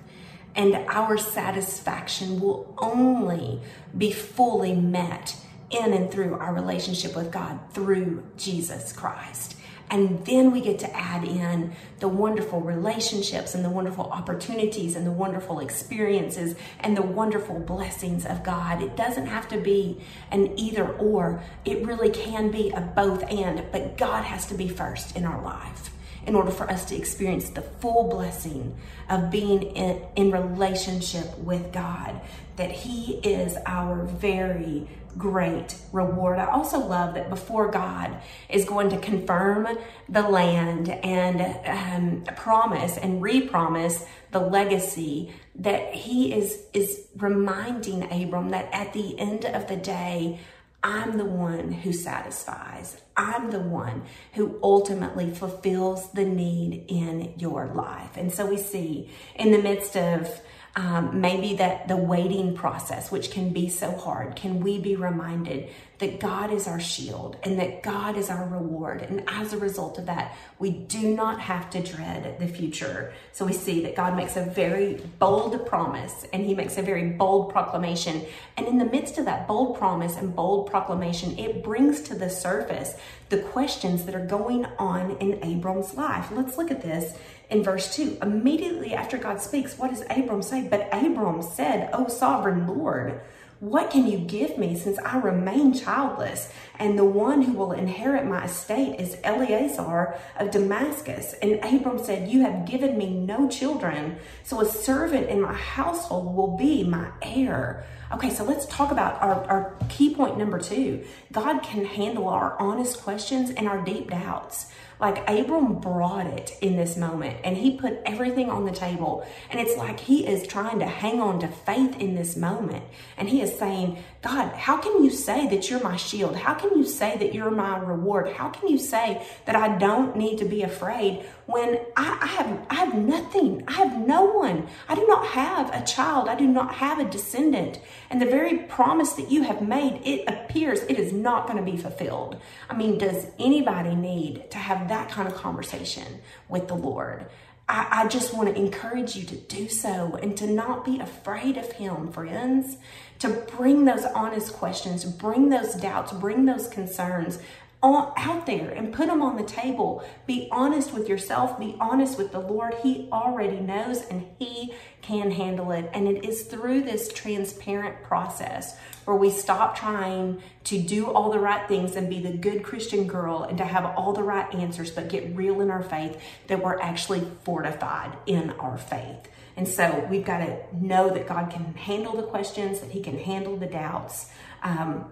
and 0.55 0.75
our 0.89 1.17
satisfaction 1.17 2.39
will 2.39 2.73
only 2.77 3.61
be 3.97 4.11
fully 4.11 4.75
met 4.75 5.35
in 5.69 5.93
and 5.93 6.11
through 6.11 6.35
our 6.35 6.53
relationship 6.53 7.15
with 7.15 7.31
God 7.31 7.59
through 7.71 8.23
Jesus 8.37 8.91
Christ. 8.91 9.55
And 9.91 10.25
then 10.25 10.51
we 10.51 10.61
get 10.61 10.79
to 10.79 10.95
add 10.95 11.25
in 11.25 11.73
the 11.99 12.07
wonderful 12.07 12.61
relationships 12.61 13.53
and 13.53 13.63
the 13.63 13.69
wonderful 13.69 14.05
opportunities 14.05 14.95
and 14.95 15.05
the 15.05 15.11
wonderful 15.11 15.59
experiences 15.59 16.55
and 16.79 16.95
the 16.95 17.01
wonderful 17.01 17.59
blessings 17.59 18.25
of 18.25 18.41
God. 18.41 18.81
It 18.81 18.95
doesn't 18.95 19.27
have 19.27 19.49
to 19.49 19.59
be 19.59 20.01
an 20.31 20.57
either 20.57 20.87
or, 20.87 21.43
it 21.65 21.85
really 21.85 22.09
can 22.09 22.51
be 22.51 22.69
a 22.69 22.79
both 22.79 23.23
and, 23.29 23.63
but 23.73 23.97
God 23.97 24.23
has 24.23 24.45
to 24.47 24.55
be 24.55 24.69
first 24.69 25.17
in 25.17 25.25
our 25.25 25.43
life 25.43 25.91
in 26.25 26.35
order 26.35 26.51
for 26.51 26.69
us 26.69 26.85
to 26.85 26.95
experience 26.95 27.49
the 27.49 27.61
full 27.61 28.09
blessing 28.09 28.77
of 29.09 29.29
being 29.29 29.63
in, 29.63 30.01
in 30.15 30.31
relationship 30.31 31.37
with 31.39 31.73
God, 31.73 32.21
that 32.55 32.71
He 32.71 33.15
is 33.17 33.57
our 33.65 34.03
very 34.03 34.87
great 35.17 35.75
reward. 35.91 36.39
I 36.39 36.45
also 36.45 36.79
love 36.79 37.15
that 37.15 37.29
before 37.29 37.69
God 37.71 38.17
is 38.49 38.65
going 38.65 38.89
to 38.89 38.97
confirm 38.97 39.67
the 40.09 40.23
land 40.23 40.89
and 40.89 41.41
um, 41.65 42.35
promise 42.35 42.97
and 42.97 43.21
re-promise 43.21 44.05
the 44.31 44.39
legacy 44.39 45.33
that 45.55 45.93
he 45.93 46.33
is 46.33 46.63
is 46.73 47.07
reminding 47.17 48.03
Abram 48.11 48.49
that 48.49 48.69
at 48.71 48.93
the 48.93 49.19
end 49.19 49.45
of 49.45 49.67
the 49.67 49.75
day 49.75 50.39
I'm 50.83 51.17
the 51.17 51.25
one 51.25 51.71
who 51.71 51.93
satisfies. 51.93 52.99
I'm 53.15 53.51
the 53.51 53.59
one 53.59 54.03
who 54.33 54.59
ultimately 54.63 55.29
fulfills 55.29 56.11
the 56.11 56.25
need 56.25 56.85
in 56.87 57.33
your 57.37 57.67
life. 57.67 58.17
And 58.17 58.33
so 58.33 58.47
we 58.47 58.57
see 58.57 59.11
in 59.35 59.51
the 59.51 59.59
midst 59.59 59.95
of 59.95 60.41
um, 60.75 61.19
maybe 61.19 61.55
that 61.55 61.87
the 61.87 61.97
waiting 61.97 62.55
process, 62.55 63.11
which 63.11 63.31
can 63.31 63.51
be 63.51 63.67
so 63.67 63.91
hard, 63.91 64.35
can 64.35 64.61
we 64.61 64.79
be 64.79 64.95
reminded 64.95 65.69
that 66.01 66.19
God 66.19 66.51
is 66.51 66.67
our 66.67 66.79
shield 66.79 67.37
and 67.43 67.59
that 67.59 67.83
God 67.83 68.17
is 68.17 68.29
our 68.29 68.47
reward. 68.47 69.03
And 69.03 69.23
as 69.27 69.53
a 69.53 69.57
result 69.57 69.99
of 69.99 70.07
that, 70.07 70.35
we 70.57 70.71
do 70.71 71.13
not 71.13 71.39
have 71.39 71.69
to 71.71 71.81
dread 71.81 72.39
the 72.39 72.47
future. 72.47 73.13
So 73.33 73.45
we 73.45 73.53
see 73.53 73.83
that 73.83 73.95
God 73.95 74.15
makes 74.15 74.35
a 74.35 74.43
very 74.43 74.95
bold 75.19 75.65
promise 75.67 76.25
and 76.33 76.43
he 76.43 76.55
makes 76.55 76.79
a 76.79 76.81
very 76.81 77.09
bold 77.11 77.51
proclamation. 77.51 78.25
And 78.57 78.67
in 78.67 78.79
the 78.79 78.85
midst 78.85 79.19
of 79.19 79.25
that 79.25 79.47
bold 79.47 79.77
promise 79.77 80.17
and 80.17 80.35
bold 80.35 80.71
proclamation, 80.71 81.37
it 81.37 81.63
brings 81.63 82.01
to 82.03 82.15
the 82.15 82.31
surface 82.31 82.95
the 83.29 83.39
questions 83.43 84.05
that 84.05 84.15
are 84.15 84.25
going 84.25 84.65
on 84.79 85.17
in 85.17 85.43
Abram's 85.43 85.93
life. 85.93 86.31
Let's 86.31 86.57
look 86.57 86.71
at 86.71 86.81
this 86.81 87.15
in 87.51 87.63
verse 87.63 87.93
2. 87.95 88.17
Immediately 88.21 88.93
after 88.93 89.17
God 89.17 89.41
speaks, 89.41 89.77
what 89.77 89.91
does 89.91 90.03
Abram 90.09 90.41
say? 90.41 90.67
But 90.67 90.89
Abram 90.91 91.41
said, 91.41 91.89
O 91.93 92.07
sovereign 92.07 92.65
Lord, 92.65 93.21
what 93.59 93.91
can 93.91 94.07
you 94.07 94.17
give 94.17 94.57
me 94.57 94.75
since 94.75 94.97
I 94.97 95.19
remain 95.19 95.73
childless 95.73 96.51
and 96.79 96.97
the 96.97 97.05
one 97.05 97.43
who 97.43 97.53
will 97.53 97.73
inherit 97.73 98.25
my 98.25 98.45
estate 98.45 98.99
is 98.99 99.17
Eliezer 99.23 100.15
of 100.39 100.49
Damascus. 100.49 101.35
And 101.43 101.63
Abram 101.63 102.03
said, 102.03 102.27
You 102.27 102.41
have 102.41 102.65
given 102.65 102.97
me 102.97 103.11
no 103.13 103.47
children, 103.47 104.17
so 104.43 104.61
a 104.61 104.65
servant 104.65 105.29
in 105.29 105.41
my 105.41 105.53
household 105.53 106.35
will 106.35 106.57
be 106.57 106.83
my 106.83 107.11
heir. 107.21 107.85
Okay, 108.11 108.31
so 108.31 108.43
let's 108.43 108.65
talk 108.65 108.91
about 108.91 109.21
our, 109.21 109.45
our 109.45 109.75
key 109.89 110.15
point 110.15 110.39
number 110.39 110.59
two. 110.59 111.05
God 111.31 111.61
can 111.61 111.85
handle 111.85 112.27
our 112.27 112.59
honest 112.59 113.03
questions 113.03 113.51
and 113.51 113.67
our 113.67 113.85
deep 113.85 114.09
doubts. 114.09 114.71
Like 115.01 115.27
Abram 115.27 115.79
brought 115.79 116.27
it 116.27 116.55
in 116.61 116.77
this 116.77 116.95
moment 116.95 117.37
and 117.43 117.57
he 117.57 117.75
put 117.75 117.99
everything 118.05 118.51
on 118.51 118.65
the 118.65 118.71
table. 118.71 119.25
And 119.49 119.59
it's 119.59 119.75
like 119.75 119.99
he 119.99 120.27
is 120.27 120.45
trying 120.45 120.77
to 120.77 120.85
hang 120.85 121.19
on 121.19 121.39
to 121.39 121.47
faith 121.47 121.99
in 121.99 122.13
this 122.13 122.37
moment. 122.37 122.83
And 123.17 123.27
he 123.27 123.41
is 123.41 123.57
saying, 123.57 123.97
God, 124.21 124.53
how 124.53 124.77
can 124.77 125.03
you 125.03 125.09
say 125.09 125.47
that 125.47 125.71
you're 125.71 125.81
my 125.81 125.97
shield? 125.97 126.35
How 126.35 126.53
can 126.53 126.77
you 126.77 126.85
say 126.85 127.17
that 127.17 127.33
you're 127.33 127.49
my 127.49 127.79
reward? 127.79 128.31
How 128.33 128.49
can 128.49 128.69
you 128.69 128.77
say 128.77 129.25
that 129.45 129.55
I 129.55 129.79
don't 129.79 130.15
need 130.15 130.37
to 130.37 130.45
be 130.45 130.61
afraid 130.61 131.25
when 131.51 131.79
I, 131.95 132.17
I 132.21 132.27
have 132.27 132.65
I 132.69 132.75
have 132.75 132.93
nothing? 132.95 133.63
I 133.67 133.73
have 133.73 133.97
no 134.07 134.23
one. 134.23 134.67
I 134.87 134.95
do 134.95 135.05
not 135.07 135.25
have 135.27 135.73
a 135.73 135.85
child. 135.85 136.29
I 136.29 136.35
do 136.35 136.47
not 136.47 136.75
have 136.75 136.99
a 136.99 137.09
descendant. 137.09 137.79
And 138.09 138.21
the 138.21 138.25
very 138.25 138.59
promise 138.59 139.13
that 139.13 139.31
you 139.31 139.43
have 139.43 139.61
made, 139.61 140.01
it 140.03 140.27
appears 140.27 140.81
it 140.81 140.97
is 140.97 141.13
not 141.13 141.47
going 141.47 141.63
to 141.63 141.71
be 141.71 141.77
fulfilled. 141.77 142.39
I 142.69 142.75
mean, 142.75 142.97
does 142.97 143.27
anybody 143.39 143.95
need 143.95 144.49
to 144.51 144.57
have 144.57 144.89
that 144.89 145.09
kind 145.09 145.27
of 145.27 145.35
conversation 145.35 146.21
with 146.49 146.67
the 146.67 146.75
Lord. 146.75 147.25
I, 147.67 148.03
I 148.03 148.07
just 148.07 148.33
want 148.33 148.49
to 148.49 148.55
encourage 148.55 149.15
you 149.15 149.25
to 149.25 149.35
do 149.35 149.69
so 149.69 150.19
and 150.21 150.35
to 150.37 150.47
not 150.47 150.83
be 150.83 150.99
afraid 150.99 151.57
of 151.57 151.71
Him, 151.71 152.11
friends. 152.11 152.77
To 153.19 153.29
bring 153.55 153.85
those 153.85 154.03
honest 154.03 154.53
questions, 154.53 155.05
bring 155.05 155.49
those 155.49 155.75
doubts, 155.75 156.11
bring 156.11 156.45
those 156.45 156.67
concerns 156.67 157.39
on, 157.83 158.13
out 158.15 158.45
there 158.45 158.69
and 158.69 158.93
put 158.93 159.07
them 159.07 159.21
on 159.21 159.37
the 159.37 159.43
table. 159.43 160.03
Be 160.27 160.47
honest 160.51 160.93
with 160.93 161.09
yourself, 161.09 161.59
be 161.59 161.75
honest 161.79 162.17
with 162.17 162.31
the 162.31 162.39
Lord. 162.39 162.75
He 162.83 163.09
already 163.11 163.59
knows 163.59 164.01
and 164.01 164.27
He 164.37 164.73
can 165.01 165.31
handle 165.31 165.71
it. 165.71 165.89
And 165.93 166.07
it 166.07 166.23
is 166.23 166.43
through 166.43 166.81
this 166.81 167.11
transparent 167.11 168.03
process 168.03 168.77
where 169.05 169.17
we 169.17 169.31
stop 169.31 169.75
trying 169.75 170.41
to 170.65 170.79
do 170.79 171.07
all 171.07 171.31
the 171.31 171.39
right 171.39 171.67
things 171.67 171.95
and 171.95 172.07
be 172.07 172.21
the 172.21 172.37
good 172.37 172.63
Christian 172.63 173.07
girl 173.07 173.43
and 173.43 173.57
to 173.57 173.65
have 173.65 173.85
all 173.97 174.13
the 174.13 174.23
right 174.23 174.53
answers, 174.53 174.91
but 174.91 175.09
get 175.09 175.35
real 175.35 175.59
in 175.61 175.71
our 175.71 175.81
faith 175.81 176.21
that 176.47 176.63
we're 176.63 176.79
actually 176.79 177.27
fortified 177.43 178.15
in 178.27 178.51
our 178.51 178.77
faith. 178.77 179.27
And 179.57 179.67
so 179.67 180.07
we've 180.09 180.25
got 180.25 180.37
to 180.37 180.59
know 180.73 181.09
that 181.09 181.27
God 181.27 181.51
can 181.51 181.73
handle 181.73 182.15
the 182.15 182.23
questions, 182.23 182.79
that 182.79 182.91
He 182.91 183.01
can 183.01 183.17
handle 183.17 183.57
the 183.57 183.65
doubts, 183.65 184.31
um, 184.63 185.11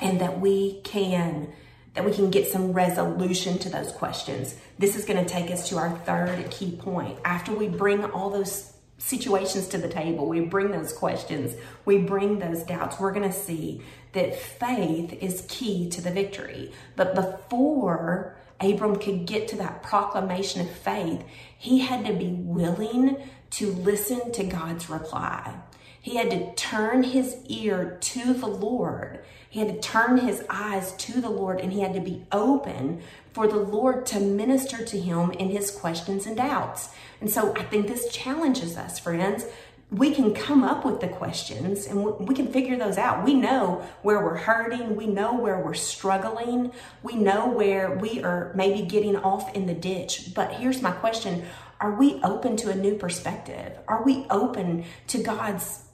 and 0.00 0.20
that 0.20 0.40
we 0.40 0.80
can 0.82 1.52
that 1.94 2.04
we 2.04 2.12
can 2.12 2.30
get 2.30 2.48
some 2.48 2.72
resolution 2.72 3.58
to 3.58 3.68
those 3.68 3.92
questions. 3.92 4.54
This 4.78 4.96
is 4.96 5.04
going 5.04 5.22
to 5.22 5.30
take 5.30 5.50
us 5.50 5.68
to 5.68 5.76
our 5.76 5.98
third 5.98 6.50
key 6.50 6.76
point. 6.76 7.18
After 7.24 7.52
we 7.52 7.68
bring 7.68 8.04
all 8.04 8.30
those 8.30 8.72
situations 8.98 9.68
to 9.68 9.78
the 9.78 9.88
table, 9.88 10.26
we 10.26 10.40
bring 10.40 10.70
those 10.70 10.92
questions, 10.92 11.54
we 11.84 11.98
bring 11.98 12.38
those 12.38 12.62
doubts, 12.62 12.98
we're 12.98 13.12
going 13.12 13.30
to 13.30 13.36
see 13.36 13.82
that 14.12 14.36
faith 14.36 15.12
is 15.20 15.44
key 15.48 15.90
to 15.90 16.00
the 16.00 16.10
victory. 16.10 16.72
But 16.96 17.14
before 17.14 18.36
Abram 18.60 18.96
could 18.96 19.26
get 19.26 19.48
to 19.48 19.56
that 19.56 19.82
proclamation 19.82 20.60
of 20.60 20.70
faith, 20.70 21.24
he 21.58 21.80
had 21.80 22.06
to 22.06 22.12
be 22.12 22.28
willing 22.28 23.16
to 23.50 23.72
listen 23.72 24.32
to 24.32 24.44
God's 24.44 24.88
reply. 24.88 25.60
He 26.00 26.16
had 26.16 26.30
to 26.30 26.54
turn 26.54 27.02
his 27.02 27.36
ear 27.46 27.98
to 28.00 28.34
the 28.34 28.46
Lord. 28.46 29.24
He 29.52 29.60
had 29.60 29.68
to 29.68 29.86
turn 29.86 30.16
his 30.16 30.42
eyes 30.48 30.92
to 30.92 31.20
the 31.20 31.28
Lord 31.28 31.60
and 31.60 31.70
he 31.70 31.80
had 31.80 31.92
to 31.92 32.00
be 32.00 32.24
open 32.32 33.02
for 33.34 33.46
the 33.46 33.58
Lord 33.58 34.06
to 34.06 34.18
minister 34.18 34.82
to 34.82 34.98
him 34.98 35.30
in 35.32 35.50
his 35.50 35.70
questions 35.70 36.24
and 36.24 36.34
doubts. 36.34 36.88
And 37.20 37.28
so 37.28 37.54
I 37.54 37.62
think 37.64 37.86
this 37.86 38.10
challenges 38.10 38.78
us, 38.78 38.98
friends. 38.98 39.44
We 39.90 40.14
can 40.14 40.32
come 40.32 40.64
up 40.64 40.86
with 40.86 41.00
the 41.00 41.08
questions 41.08 41.84
and 41.86 42.02
we 42.02 42.34
can 42.34 42.50
figure 42.50 42.78
those 42.78 42.96
out. 42.96 43.26
We 43.26 43.34
know 43.34 43.86
where 44.00 44.24
we're 44.24 44.38
hurting. 44.38 44.96
We 44.96 45.06
know 45.06 45.34
where 45.34 45.60
we're 45.60 45.74
struggling. 45.74 46.72
We 47.02 47.16
know 47.16 47.46
where 47.46 47.98
we 47.98 48.22
are 48.22 48.54
maybe 48.54 48.88
getting 48.88 49.16
off 49.16 49.54
in 49.54 49.66
the 49.66 49.74
ditch. 49.74 50.32
But 50.34 50.54
here's 50.54 50.80
my 50.80 50.92
question 50.92 51.44
Are 51.78 51.94
we 51.94 52.22
open 52.22 52.56
to 52.56 52.70
a 52.70 52.74
new 52.74 52.94
perspective? 52.94 53.78
Are 53.86 54.02
we 54.02 54.24
open 54.30 54.86
to 55.08 55.22
God's 55.22 55.84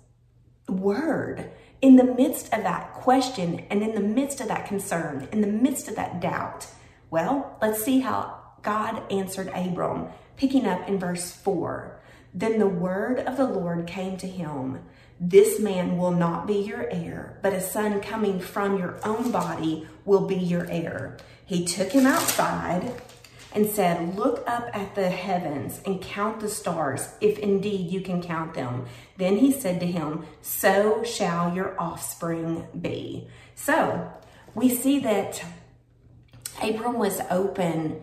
word? 0.68 1.50
In 1.80 1.96
the 1.96 2.04
midst 2.04 2.52
of 2.52 2.62
that 2.62 2.92
question 2.92 3.64
and 3.70 3.82
in 3.82 3.94
the 3.94 4.00
midst 4.00 4.40
of 4.40 4.48
that 4.48 4.66
concern, 4.66 5.28
in 5.32 5.40
the 5.40 5.46
midst 5.46 5.88
of 5.88 5.96
that 5.96 6.20
doubt? 6.20 6.66
Well, 7.10 7.56
let's 7.62 7.82
see 7.82 8.00
how 8.00 8.38
God 8.62 9.02
answered 9.10 9.48
Abram, 9.54 10.08
picking 10.36 10.66
up 10.66 10.88
in 10.88 10.98
verse 10.98 11.30
4. 11.30 11.98
Then 12.34 12.58
the 12.58 12.66
word 12.66 13.20
of 13.20 13.36
the 13.36 13.46
Lord 13.46 13.86
came 13.86 14.16
to 14.18 14.26
him 14.26 14.80
This 15.20 15.58
man 15.58 15.96
will 15.96 16.10
not 16.10 16.46
be 16.46 16.58
your 16.58 16.88
heir, 16.90 17.38
but 17.42 17.52
a 17.52 17.60
son 17.60 18.00
coming 18.00 18.38
from 18.38 18.78
your 18.78 19.00
own 19.04 19.30
body 19.30 19.88
will 20.04 20.26
be 20.26 20.36
your 20.36 20.66
heir. 20.66 21.16
He 21.44 21.64
took 21.64 21.90
him 21.90 22.06
outside 22.06 22.92
and 23.54 23.66
said, 23.66 24.16
Look 24.16 24.42
up 24.46 24.70
at 24.74 24.94
the 24.94 25.08
heavens 25.08 25.80
and 25.84 26.00
count 26.00 26.40
the 26.40 26.48
stars, 26.48 27.08
if 27.20 27.38
indeed 27.38 27.90
you 27.90 28.00
can 28.00 28.22
count 28.22 28.54
them. 28.54 28.86
Then 29.16 29.36
he 29.36 29.52
said 29.52 29.80
to 29.80 29.86
him, 29.86 30.26
So 30.42 31.02
shall 31.04 31.54
your 31.54 31.80
offspring 31.80 32.66
be. 32.78 33.28
So 33.54 34.12
we 34.54 34.68
see 34.68 35.00
that 35.00 35.42
Abram 36.62 36.98
was 36.98 37.20
open 37.30 38.02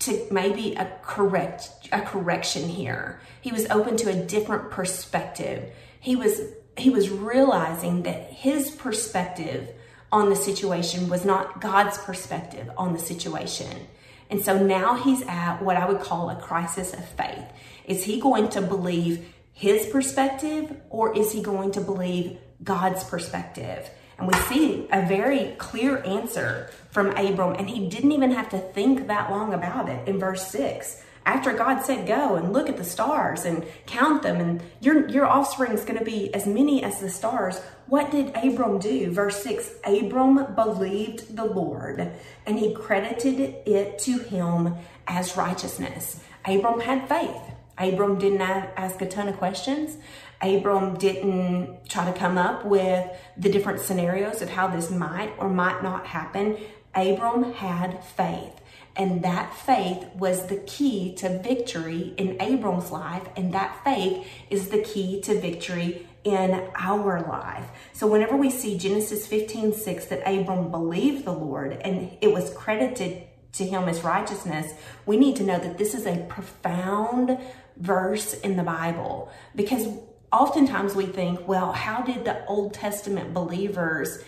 to 0.00 0.26
maybe 0.30 0.74
a 0.74 0.98
correct 1.02 1.70
a 1.90 2.00
correction 2.02 2.68
here. 2.68 3.20
He 3.40 3.52
was 3.52 3.66
open 3.70 3.96
to 3.98 4.10
a 4.10 4.14
different 4.14 4.70
perspective. 4.70 5.72
He 6.00 6.14
was 6.16 6.40
he 6.76 6.90
was 6.90 7.10
realizing 7.10 8.04
that 8.04 8.32
his 8.32 8.70
perspective 8.70 9.68
on 10.12 10.30
the 10.30 10.36
situation 10.36 11.08
was 11.08 11.24
not 11.24 11.60
God's 11.60 11.98
perspective 11.98 12.70
on 12.76 12.92
the 12.92 12.98
situation. 12.98 13.86
And 14.30 14.44
so 14.44 14.62
now 14.62 14.94
he's 14.94 15.22
at 15.22 15.62
what 15.62 15.76
I 15.76 15.88
would 15.88 16.00
call 16.00 16.30
a 16.30 16.36
crisis 16.36 16.92
of 16.92 17.06
faith. 17.10 17.44
Is 17.84 18.04
he 18.04 18.20
going 18.20 18.48
to 18.50 18.60
believe 18.60 19.34
his 19.52 19.86
perspective 19.86 20.76
or 20.90 21.16
is 21.16 21.32
he 21.32 21.42
going 21.42 21.72
to 21.72 21.80
believe 21.80 22.38
God's 22.62 23.04
perspective? 23.04 23.88
And 24.18 24.26
we 24.26 24.34
see 24.42 24.86
a 24.92 25.06
very 25.06 25.54
clear 25.58 26.02
answer 26.04 26.70
from 26.90 27.10
Abram, 27.16 27.54
and 27.54 27.70
he 27.70 27.88
didn't 27.88 28.12
even 28.12 28.32
have 28.32 28.48
to 28.50 28.58
think 28.58 29.06
that 29.06 29.30
long 29.30 29.54
about 29.54 29.88
it 29.88 30.08
in 30.08 30.18
verse 30.18 30.46
6 30.48 31.04
after 31.28 31.52
God 31.52 31.82
said 31.82 32.06
go 32.06 32.36
and 32.36 32.54
look 32.54 32.70
at 32.70 32.78
the 32.78 32.84
stars 32.84 33.44
and 33.44 33.62
count 33.84 34.22
them 34.22 34.40
and 34.40 34.62
your 34.80 35.06
your 35.10 35.26
offspring 35.26 35.72
is 35.72 35.84
going 35.84 35.98
to 35.98 36.04
be 36.04 36.32
as 36.32 36.46
many 36.46 36.82
as 36.82 37.00
the 37.00 37.10
stars 37.10 37.60
what 37.86 38.10
did 38.10 38.36
Abram 38.36 38.78
do? 38.78 39.10
Verse 39.10 39.42
6 39.42 39.74
Abram 39.84 40.54
believed 40.54 41.36
the 41.36 41.44
Lord 41.44 42.12
and 42.46 42.58
he 42.58 42.74
credited 42.74 43.40
it 43.66 43.98
to 44.00 44.18
him 44.18 44.74
as 45.06 45.36
righteousness. 45.36 46.20
Abram 46.46 46.80
had 46.80 47.08
faith. 47.08 47.42
Abram 47.76 48.18
didn't 48.18 48.40
ask 48.40 49.00
a 49.02 49.06
ton 49.06 49.28
of 49.28 49.36
questions. 49.36 49.98
Abram 50.40 50.96
didn't 50.96 51.88
try 51.88 52.10
to 52.10 52.18
come 52.18 52.38
up 52.38 52.64
with 52.64 53.06
the 53.36 53.50
different 53.50 53.80
scenarios 53.80 54.40
of 54.40 54.48
how 54.48 54.66
this 54.66 54.90
might 54.90 55.32
or 55.38 55.48
might 55.48 55.82
not 55.82 56.06
happen. 56.06 56.56
Abram 56.94 57.52
had 57.52 58.02
faith 58.04 58.57
and 58.98 59.22
that 59.22 59.54
faith 59.54 60.04
was 60.16 60.48
the 60.48 60.56
key 60.56 61.14
to 61.14 61.38
victory 61.38 62.14
in 62.16 62.36
Abram's 62.42 62.90
life. 62.90 63.22
And 63.36 63.54
that 63.54 63.84
faith 63.84 64.26
is 64.50 64.68
the 64.68 64.82
key 64.82 65.20
to 65.22 65.40
victory 65.40 66.08
in 66.24 66.68
our 66.74 67.22
life. 67.22 67.64
So 67.92 68.08
whenever 68.08 68.36
we 68.36 68.50
see 68.50 68.76
Genesis 68.76 69.24
15, 69.26 69.72
6, 69.72 70.06
that 70.06 70.28
Abram 70.28 70.72
believed 70.72 71.24
the 71.24 71.32
Lord 71.32 71.72
and 71.72 72.10
it 72.20 72.32
was 72.32 72.52
credited 72.54 73.22
to 73.52 73.64
him 73.64 73.88
as 73.88 74.02
righteousness, 74.02 74.72
we 75.06 75.16
need 75.16 75.36
to 75.36 75.44
know 75.44 75.58
that 75.58 75.78
this 75.78 75.94
is 75.94 76.04
a 76.04 76.26
profound 76.28 77.38
verse 77.76 78.34
in 78.34 78.56
the 78.56 78.64
Bible 78.64 79.30
because 79.54 79.86
oftentimes 80.32 80.96
we 80.96 81.06
think, 81.06 81.46
well, 81.46 81.72
how 81.72 82.02
did 82.02 82.24
the 82.24 82.44
Old 82.46 82.74
Testament 82.74 83.32
believers 83.32 84.18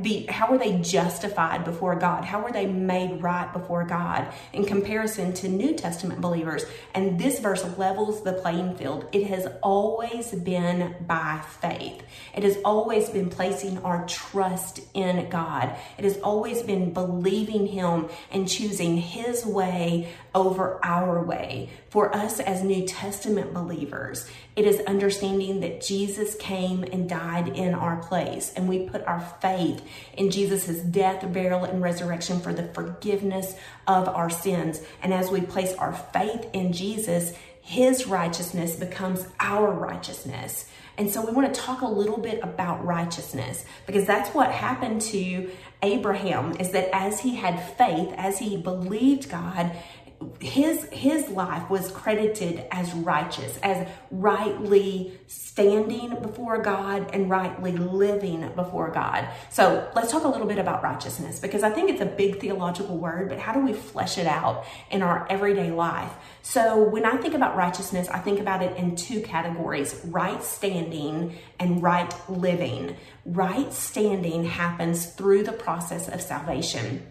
be 0.00 0.26
how 0.26 0.50
were 0.50 0.58
they 0.58 0.78
justified 0.78 1.64
before 1.64 1.96
God? 1.96 2.24
How 2.24 2.40
were 2.42 2.52
they 2.52 2.66
made 2.66 3.20
right 3.22 3.52
before 3.52 3.84
God 3.84 4.32
in 4.52 4.64
comparison 4.64 5.32
to 5.34 5.48
New 5.48 5.74
Testament 5.74 6.20
believers? 6.20 6.64
And 6.94 7.18
this 7.18 7.40
verse 7.40 7.64
levels 7.76 8.22
the 8.22 8.34
playing 8.34 8.76
field. 8.76 9.08
It 9.12 9.26
has 9.26 9.48
always 9.62 10.30
been 10.32 10.94
by 11.06 11.42
faith. 11.60 12.02
It 12.34 12.44
has 12.44 12.58
always 12.64 13.08
been 13.08 13.28
placing 13.28 13.78
our 13.78 14.06
trust 14.06 14.80
in 14.94 15.28
God. 15.30 15.74
It 15.98 16.04
has 16.04 16.18
always 16.18 16.62
been 16.62 16.92
believing 16.92 17.66
Him 17.66 18.08
and 18.30 18.48
choosing 18.48 18.96
His 18.98 19.44
way 19.44 20.12
over 20.34 20.78
our 20.84 21.24
way. 21.24 21.70
For 21.88 22.14
us 22.14 22.40
as 22.40 22.62
New 22.62 22.86
Testament 22.86 23.54
believers, 23.54 24.28
it 24.54 24.66
is 24.66 24.80
understanding 24.86 25.60
that 25.60 25.82
Jesus 25.82 26.34
came 26.36 26.84
and 26.84 27.08
died 27.08 27.48
in 27.48 27.74
our 27.74 27.96
place 27.96 28.52
and 28.54 28.68
we 28.68 28.88
put 28.88 29.04
our 29.06 29.20
faith 29.40 29.55
faith 29.56 29.82
in 30.16 30.30
Jesus' 30.30 30.80
death, 30.80 31.32
burial, 31.32 31.64
and 31.64 31.82
resurrection 31.82 32.40
for 32.40 32.52
the 32.52 32.64
forgiveness 32.68 33.54
of 33.86 34.08
our 34.08 34.30
sins. 34.30 34.80
And 35.02 35.12
as 35.12 35.30
we 35.30 35.40
place 35.40 35.74
our 35.74 35.94
faith 35.94 36.46
in 36.52 36.72
Jesus, 36.72 37.32
his 37.60 38.06
righteousness 38.06 38.76
becomes 38.76 39.26
our 39.40 39.70
righteousness. 39.70 40.68
And 40.98 41.10
so 41.10 41.24
we 41.24 41.32
want 41.32 41.52
to 41.52 41.60
talk 41.60 41.82
a 41.82 41.86
little 41.86 42.18
bit 42.18 42.40
about 42.42 42.84
righteousness 42.84 43.64
because 43.86 44.06
that's 44.06 44.30
what 44.34 44.50
happened 44.50 45.02
to 45.02 45.50
Abraham 45.82 46.56
is 46.58 46.70
that 46.70 46.88
as 46.94 47.20
he 47.20 47.36
had 47.36 47.60
faith, 47.76 48.12
as 48.16 48.38
he 48.38 48.56
believed 48.56 49.28
God, 49.28 49.72
his 50.40 50.84
his 50.92 51.28
life 51.28 51.68
was 51.70 51.90
credited 51.90 52.64
as 52.70 52.92
righteous 52.92 53.58
as 53.62 53.86
rightly 54.10 55.18
standing 55.26 56.10
before 56.20 56.60
god 56.62 57.10
and 57.12 57.30
rightly 57.30 57.72
living 57.72 58.48
before 58.54 58.90
god. 58.90 59.28
So 59.50 59.90
let's 59.94 60.10
talk 60.12 60.24
a 60.24 60.28
little 60.28 60.46
bit 60.46 60.58
about 60.58 60.82
righteousness 60.82 61.38
because 61.40 61.62
i 61.62 61.70
think 61.70 61.90
it's 61.90 62.00
a 62.00 62.06
big 62.06 62.40
theological 62.40 62.96
word 62.96 63.28
but 63.28 63.38
how 63.38 63.52
do 63.52 63.60
we 63.60 63.72
flesh 63.72 64.18
it 64.18 64.26
out 64.26 64.64
in 64.90 65.02
our 65.02 65.26
everyday 65.30 65.70
life? 65.70 66.12
So 66.42 66.82
when 66.82 67.04
i 67.04 67.16
think 67.16 67.34
about 67.34 67.56
righteousness 67.56 68.08
i 68.08 68.18
think 68.18 68.40
about 68.40 68.62
it 68.62 68.76
in 68.76 68.96
two 68.96 69.20
categories 69.20 70.00
right 70.04 70.42
standing 70.42 71.36
and 71.58 71.82
right 71.82 72.12
living. 72.28 72.96
Right 73.24 73.72
standing 73.72 74.44
happens 74.44 75.06
through 75.06 75.44
the 75.44 75.52
process 75.52 76.08
of 76.08 76.20
salvation. 76.20 77.06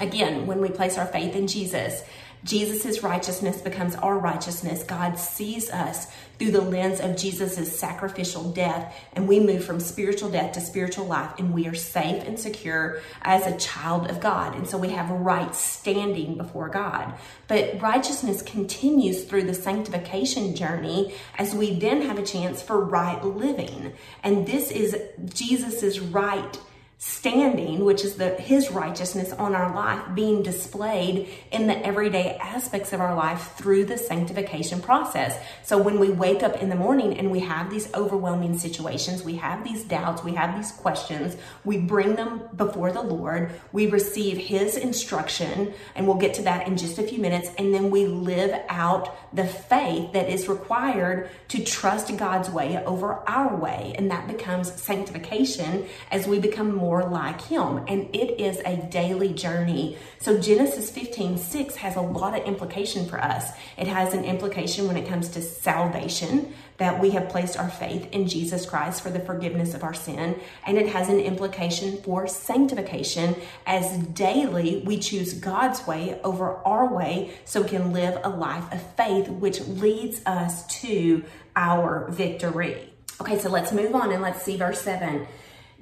Again, 0.00 0.46
when 0.46 0.60
we 0.60 0.70
place 0.70 0.96
our 0.96 1.06
faith 1.06 1.36
in 1.36 1.46
Jesus, 1.46 2.02
Jesus' 2.44 3.02
righteousness 3.02 3.60
becomes 3.62 3.94
our 3.96 4.18
righteousness. 4.18 4.84
God 4.84 5.18
sees 5.18 5.70
us 5.70 6.06
through 6.38 6.50
the 6.50 6.60
lens 6.60 7.00
of 7.00 7.16
Jesus' 7.16 7.78
sacrificial 7.78 8.52
death, 8.52 8.94
and 9.14 9.26
we 9.26 9.40
move 9.40 9.64
from 9.64 9.80
spiritual 9.80 10.30
death 10.30 10.52
to 10.52 10.60
spiritual 10.60 11.06
life, 11.06 11.38
and 11.38 11.54
we 11.54 11.66
are 11.66 11.74
safe 11.74 12.22
and 12.26 12.38
secure 12.38 13.00
as 13.22 13.46
a 13.46 13.56
child 13.56 14.10
of 14.10 14.20
God. 14.20 14.54
And 14.54 14.68
so 14.68 14.76
we 14.76 14.90
have 14.90 15.10
right 15.10 15.54
standing 15.54 16.36
before 16.36 16.68
God. 16.68 17.14
But 17.48 17.80
righteousness 17.80 18.42
continues 18.42 19.24
through 19.24 19.44
the 19.44 19.54
sanctification 19.54 20.54
journey 20.54 21.14
as 21.38 21.54
we 21.54 21.78
then 21.78 22.02
have 22.02 22.18
a 22.18 22.26
chance 22.26 22.60
for 22.60 22.84
right 22.84 23.24
living. 23.24 23.92
And 24.22 24.46
this 24.46 24.70
is 24.70 24.96
Jesus' 25.24 25.98
right 25.98 26.58
standing, 26.98 27.84
which 27.84 28.04
is 28.04 28.14
the 28.14 28.30
his 28.30 28.70
righteousness 28.70 29.32
on 29.32 29.54
our 29.54 29.74
life 29.74 30.02
being 30.14 30.42
displayed 30.42 31.28
in 31.52 31.66
the 31.66 31.86
everyday 31.86 32.36
aspects 32.36 32.92
of 32.92 33.00
our 33.00 33.14
life 33.14 33.52
through 33.56 33.84
the 33.84 33.98
sanctification 33.98 34.80
process. 34.80 35.38
So 35.64 35.76
when 35.76 35.98
we 35.98 36.10
wake 36.10 36.42
up 36.42 36.62
in 36.62 36.70
the 36.70 36.76
morning 36.76 37.18
and 37.18 37.30
we 37.30 37.40
have 37.40 37.70
these 37.70 37.92
overwhelming 37.94 38.58
situations, 38.58 39.22
we 39.22 39.36
have 39.36 39.64
these 39.64 39.84
doubts, 39.84 40.24
we 40.24 40.34
have 40.34 40.56
these 40.56 40.72
questions, 40.72 41.36
we 41.64 41.78
bring 41.78 42.16
them 42.16 42.42
before 42.56 42.90
the 42.92 43.02
Lord, 43.02 43.52
we 43.72 43.86
receive 43.86 44.38
his 44.38 44.76
instruction, 44.76 45.74
and 45.94 46.06
we'll 46.06 46.16
get 46.16 46.34
to 46.34 46.42
that 46.42 46.66
in 46.66 46.76
just 46.76 46.98
a 46.98 47.02
few 47.02 47.18
minutes, 47.18 47.50
and 47.58 47.74
then 47.74 47.90
we 47.90 48.06
live 48.06 48.62
out 48.68 49.14
the 49.34 49.46
faith 49.46 50.12
that 50.12 50.28
is 50.28 50.48
required 50.48 51.28
to 51.48 51.62
trust 51.62 52.16
God's 52.16 52.48
way 52.48 52.82
over 52.84 53.14
our 53.28 53.56
way, 53.56 53.94
and 53.98 54.10
that 54.10 54.26
becomes 54.26 54.72
sanctification 54.80 55.86
as 56.10 56.26
we 56.26 56.38
become 56.38 56.74
more 56.74 56.83
more 56.84 57.04
like 57.04 57.40
him. 57.40 57.82
And 57.88 58.14
it 58.14 58.38
is 58.38 58.58
a 58.66 58.76
daily 58.90 59.32
journey. 59.32 59.96
So 60.18 60.38
Genesis 60.38 60.90
15, 60.90 61.38
6 61.38 61.76
has 61.76 61.96
a 61.96 62.02
lot 62.02 62.38
of 62.38 62.46
implication 62.46 63.06
for 63.06 63.18
us. 63.18 63.52
It 63.78 63.86
has 63.86 64.12
an 64.12 64.24
implication 64.24 64.86
when 64.86 64.98
it 64.98 65.08
comes 65.08 65.30
to 65.30 65.40
salvation, 65.40 66.52
that 66.76 67.00
we 67.00 67.10
have 67.12 67.30
placed 67.30 67.56
our 67.56 67.70
faith 67.70 68.06
in 68.12 68.28
Jesus 68.28 68.66
Christ 68.66 69.00
for 69.00 69.08
the 69.08 69.20
forgiveness 69.20 69.72
of 69.72 69.82
our 69.82 69.94
sin. 69.94 70.38
And 70.66 70.76
it 70.76 70.88
has 70.88 71.08
an 71.08 71.20
implication 71.20 72.02
for 72.02 72.26
sanctification 72.26 73.34
as 73.66 73.96
daily 74.08 74.82
we 74.84 74.98
choose 74.98 75.32
God's 75.32 75.86
way 75.86 76.20
over 76.22 76.56
our 76.66 76.92
way 76.92 77.32
so 77.46 77.62
we 77.62 77.68
can 77.68 77.92
live 77.92 78.20
a 78.24 78.28
life 78.28 78.70
of 78.72 78.82
faith, 78.94 79.28
which 79.28 79.60
leads 79.62 80.20
us 80.26 80.66
to 80.82 81.24
our 81.56 82.10
victory. 82.10 82.90
Okay, 83.20 83.38
so 83.38 83.48
let's 83.48 83.72
move 83.72 83.94
on 83.94 84.12
and 84.12 84.20
let's 84.20 84.42
see 84.42 84.56
verse 84.56 84.82
7. 84.82 85.26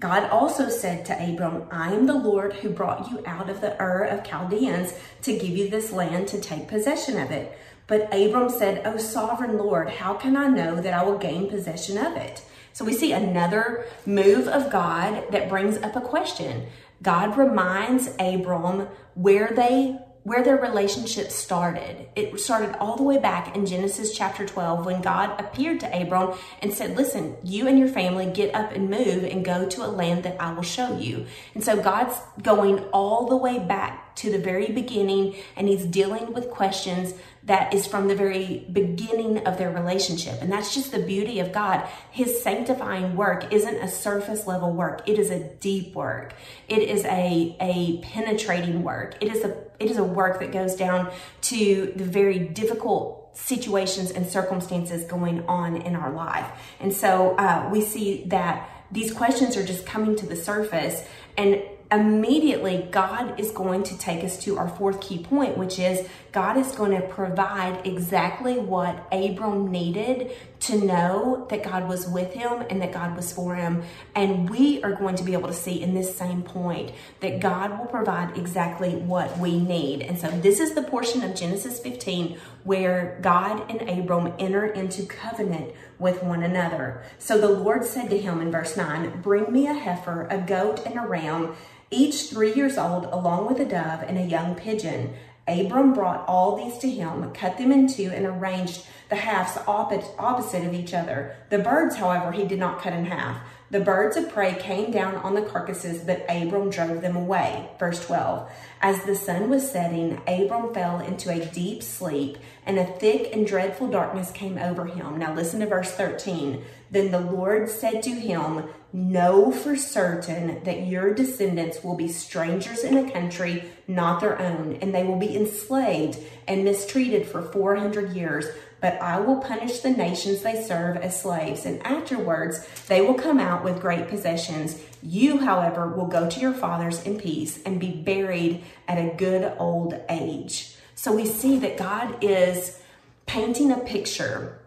God 0.03 0.29
also 0.31 0.69
said 0.69 1.07
to 1.07 1.13
Abram, 1.13 1.63
I 1.71 1.93
am 1.93 2.07
the 2.07 2.15
Lord 2.15 2.55
who 2.55 2.71
brought 2.71 3.09
you 3.09 3.23
out 3.25 3.49
of 3.49 3.61
the 3.61 3.81
Ur 3.81 4.03
of 4.03 4.25
Chaldeans 4.25 4.95
to 5.23 5.39
give 5.39 5.57
you 5.57 5.71
this 5.71 5.93
land 5.93 6.27
to 6.29 6.41
take 6.41 6.67
possession 6.67 7.21
of 7.21 7.31
it. 7.31 7.57
But 7.87 8.13
Abram 8.13 8.49
said, 8.49 8.85
O 8.85 8.97
sovereign 8.97 9.57
Lord, 9.57 9.89
how 9.91 10.15
can 10.15 10.37
I 10.37 10.49
know 10.49 10.83
that 10.83 10.93
I 10.93 11.05
will 11.05 11.19
gain 11.19 11.49
possession 11.49 11.99
of 11.99 12.17
it? 12.17 12.43
So 12.73 12.85
we 12.85 12.95
see 12.95 13.13
another 13.13 13.85
move 14.05 14.49
of 14.49 14.73
God 14.73 15.31
that 15.31 15.49
brings 15.49 15.77
up 15.77 15.95
a 15.95 16.01
question. 16.01 16.67
God 17.01 17.39
reminds 17.39 18.09
Abram 18.19 18.89
where 19.15 19.53
they 19.55 20.01
where 20.25 20.43
their 20.43 20.57
relationship 20.57 21.31
started. 21.31 22.09
It 22.15 22.39
started 22.39 22.77
all 22.79 22.97
the 22.97 23.03
way 23.03 23.19
back 23.19 23.57
in 23.57 23.67
Genesis 23.67 24.17
chapter 24.17 24.47
12 24.47 24.87
when 24.87 25.03
God 25.03 25.41
appeared 25.41 25.81
to 25.81 26.01
Abram 26.01 26.39
and 26.61 26.73
said, 26.73 26.97
Listen, 26.97 27.37
you 27.43 27.67
and 27.67 27.79
your 27.79 27.89
family 27.89 28.27
get 28.27 28.55
up 28.55 28.73
and 28.73 28.89
move 28.89 29.25
and 29.25 29.45
go 29.45 29.69
to 29.69 29.85
a 29.85 29.89
land 29.89 30.23
that 30.25 30.41
I 30.41 30.53
will 30.53 30.63
show 30.63 30.97
you. 30.97 31.27
And 31.55 31.65
so 31.65 31.81
God's 31.81 32.17
going 32.43 32.79
all 32.93 33.29
the 33.29 33.37
way 33.37 33.59
back 33.59 34.02
to 34.17 34.31
the 34.31 34.39
very 34.39 34.67
beginning 34.67 35.37
and 35.57 35.69
he's 35.69 35.85
dealing 35.85 36.33
with 36.33 36.51
questions 36.51 37.15
that 37.45 37.75
is 37.75 37.87
from 37.87 38.07
the 38.07 38.15
very 38.15 38.67
beginning 38.73 39.47
of 39.47 39.59
their 39.59 39.71
relationship. 39.71 40.41
And 40.41 40.53
that's 40.53 40.75
just 40.75 40.93
the 40.93 41.01
beauty 41.01 41.41
of 41.41 41.53
God. 41.53 41.87
His 42.11 42.41
sanctifying 42.43 43.17
work 43.17 43.53
isn't 43.53 43.77
a 43.77 43.89
surface 43.89 44.47
level 44.47 44.73
work. 44.73 45.09
It 45.09 45.19
is 45.19 45.31
a 45.31 45.41
deep 45.55 45.95
work. 45.95 46.35
It 46.69 46.83
is 46.83 47.05
a, 47.05 47.57
a 47.61 48.01
penetrating 48.03 48.85
work. 48.85 49.17
It 49.21 49.33
is 49.33 49.45
a, 49.45 49.57
it 49.81 49.91
is 49.91 49.97
a 49.97 50.05
work 50.05 50.39
that 50.41 50.53
goes 50.53 50.77
down 50.77 51.11
to 51.43 51.93
the 51.97 52.05
very 52.05 52.39
difficult 52.39 53.37
situations 53.37 54.11
and 54.11 54.27
circumstances 54.29 55.05
going 55.05 55.45
on 55.47 55.77
in 55.83 55.97
our 55.97 56.13
life. 56.13 56.47
And 56.79 56.93
so 56.93 57.35
uh, 57.37 57.69
we 57.73 57.81
see 57.81 58.25
that 58.27 58.69
these 58.93 59.13
questions 59.13 59.57
are 59.57 59.65
just 59.65 59.87
coming 59.87 60.15
to 60.17 60.27
the 60.27 60.37
surface 60.37 61.03
and 61.37 61.63
immediately 61.93 62.89
God 62.91 63.39
is 63.39 63.51
going 63.51 63.83
to 63.85 63.99
take 63.99 64.25
us 64.25 64.39
to 64.45 64.59
our 64.59 64.69
fourth 64.69 65.01
key 65.01 65.19
point, 65.19 65.59
which 65.59 65.79
is 65.79 66.09
God 66.33 66.57
is 66.57 66.73
going 66.73 66.99
to 66.99 67.07
provide 67.07 67.87
exactly 67.87 68.59
what 68.59 69.07
Abram 69.13 69.71
needed 69.71 70.33
to 70.61 70.79
know 70.79 71.47
that 71.51 71.63
God 71.63 71.89
was 71.89 72.09
with 72.09 72.33
him 72.33 72.65
and 72.71 72.81
that 72.81 72.93
God 72.93 73.15
was 73.17 73.33
for 73.33 73.57
him. 73.57 73.83
And 74.15 74.49
we 74.49 74.83
are 74.83 74.93
going 74.93 75.17
to 75.17 75.25
be 75.25 75.35
able 75.35 75.49
to 75.49 75.55
see 75.55 75.83
in 75.83 75.93
this 75.93 76.17
same 76.17 76.43
point 76.43 76.93
that 77.21 77.41
God 77.41 77.79
will 77.79 77.87
provide 77.87 78.39
exactly 78.39 78.95
what 78.95 79.37
we 79.39 79.59
need. 79.59 80.03
And 80.03 80.19
so 80.19 80.31
this 80.31 80.61
is 80.61 80.75
the 80.75 80.83
portion 80.83 81.23
of 81.23 81.35
Genesis 81.35 81.81
15 81.81 82.39
where 82.65 83.19
God 83.21 83.69
and 83.71 83.89
Abram 83.89 84.33
enter 84.39 84.65
into 84.65 85.05
covenant 85.05 85.75
with 85.99 86.23
one 86.23 86.43
another. 86.43 87.03
So 87.19 87.39
the 87.39 87.49
Lord 87.49 87.85
said 87.85 88.09
to 88.11 88.19
him 88.19 88.41
in 88.41 88.51
verse 88.51 88.77
9, 88.77 89.21
Bring 89.21 89.53
me 89.53 89.67
a 89.67 89.75
heifer, 89.75 90.29
a 90.31 90.39
goat, 90.39 90.87
and 90.87 90.97
a 90.97 91.03
ram 91.03 91.57
each 91.93 92.31
three 92.31 92.55
years 92.55 92.79
old, 92.79 93.05
along 93.05 93.47
with 93.47 93.61
a 93.61 93.65
dove 93.65 94.03
and 94.03 94.19
a 94.19 94.23
young 94.23 94.55
pigeon. 94.55 95.15
Abram 95.47 95.93
brought 95.93 96.25
all 96.29 96.57
these 96.57 96.79
to 96.79 96.89
him, 96.89 97.33
cut 97.33 97.59
them 97.59 97.73
in 97.73 97.89
two, 97.89 98.11
and 98.11 98.27
arranged 98.27 98.87
the 99.09 99.17
halves 99.17 99.59
opposite 99.67 100.65
of 100.65 100.73
each 100.73 100.95
other. 100.95 101.37
The 101.51 101.59
birds, 101.59 101.97
however, 101.97 102.33
he 102.33 102.45
did 102.45 102.59
not 102.59 102.81
cut 102.81 102.93
in 102.93 103.05
half. 103.07 103.39
The 103.73 103.81
birds 103.81 104.19
of 104.19 104.29
prey 104.29 104.55
came 104.57 104.91
down 104.91 105.15
on 105.17 105.35
the 105.35 105.41
carcasses, 105.41 106.05
but 106.05 106.27
Abram 106.29 106.69
drove 106.69 107.01
them 107.01 107.17
away. 107.17 107.71
Verse 107.79 108.05
12. 108.05 108.47
As 108.83 109.03
the 109.05 109.17
sun 109.17 109.49
was 109.49 109.71
setting, 109.71 110.21
Abram 110.27 110.75
fell 110.75 111.01
into 111.01 111.31
a 111.31 111.43
deep 111.47 111.83
sleep, 111.83 112.37
and 112.67 112.79
a 112.79 112.85
thick 112.85 113.35
and 113.35 113.47
dreadful 113.47 113.89
darkness 113.89 114.31
came 114.31 114.59
over 114.59 114.85
him. 114.85 115.19
Now 115.19 115.33
listen 115.33 115.61
to 115.61 115.67
verse 115.67 115.91
13. 115.91 116.63
Then 116.91 117.13
the 117.13 117.21
Lord 117.21 117.71
said 117.71 118.03
to 118.03 118.11
him, 118.11 118.65
Know 118.93 119.51
for 119.51 119.75
certain 119.75 120.63
that 120.65 120.87
your 120.87 121.15
descendants 121.15 121.83
will 121.83 121.97
be 121.97 122.09
strangers 122.09 122.85
in 122.85 122.99
a 122.99 123.11
country 123.11 123.65
not 123.89 124.21
their 124.21 124.39
own, 124.39 124.81
and 124.83 124.95
they 124.95 125.03
will 125.03 125.19
be 125.19 125.35
enslaved 125.35 126.19
and 126.47 126.63
mistreated 126.63 127.27
for 127.27 127.41
400 127.41 128.13
years. 128.13 128.45
But 128.83 129.01
I 129.01 129.21
will 129.21 129.37
punish 129.37 129.79
the 129.79 129.91
nations 129.91 130.43
they 130.43 130.61
serve 130.61 130.97
as 130.97 131.23
slaves, 131.23 131.65
and 131.65 131.81
afterwards 131.87 132.67
they 132.89 133.01
will 133.01 133.15
come 133.15 133.39
out 133.39 133.65
with 133.65 133.81
great 133.81 134.09
possessions. 134.09 134.79
You, 135.03 135.39
however, 135.39 135.89
will 135.89 136.09
go 136.09 136.29
to 136.29 136.41
your 136.41 136.53
fathers 136.53 137.03
in 137.05 137.19
peace 137.19 137.63
and 137.63 137.81
be 137.81 137.93
buried 137.93 138.65
at 138.89 138.99
a 138.99 139.15
good 139.17 139.53
old 139.59 139.99
age. 140.11 140.75
So 140.97 141.13
we 141.13 141.27
see 141.27 141.59
that 141.61 141.79
God 141.79 142.23
is 142.23 142.81
painting 143.27 143.71
a 143.71 143.79
picture 143.79 144.59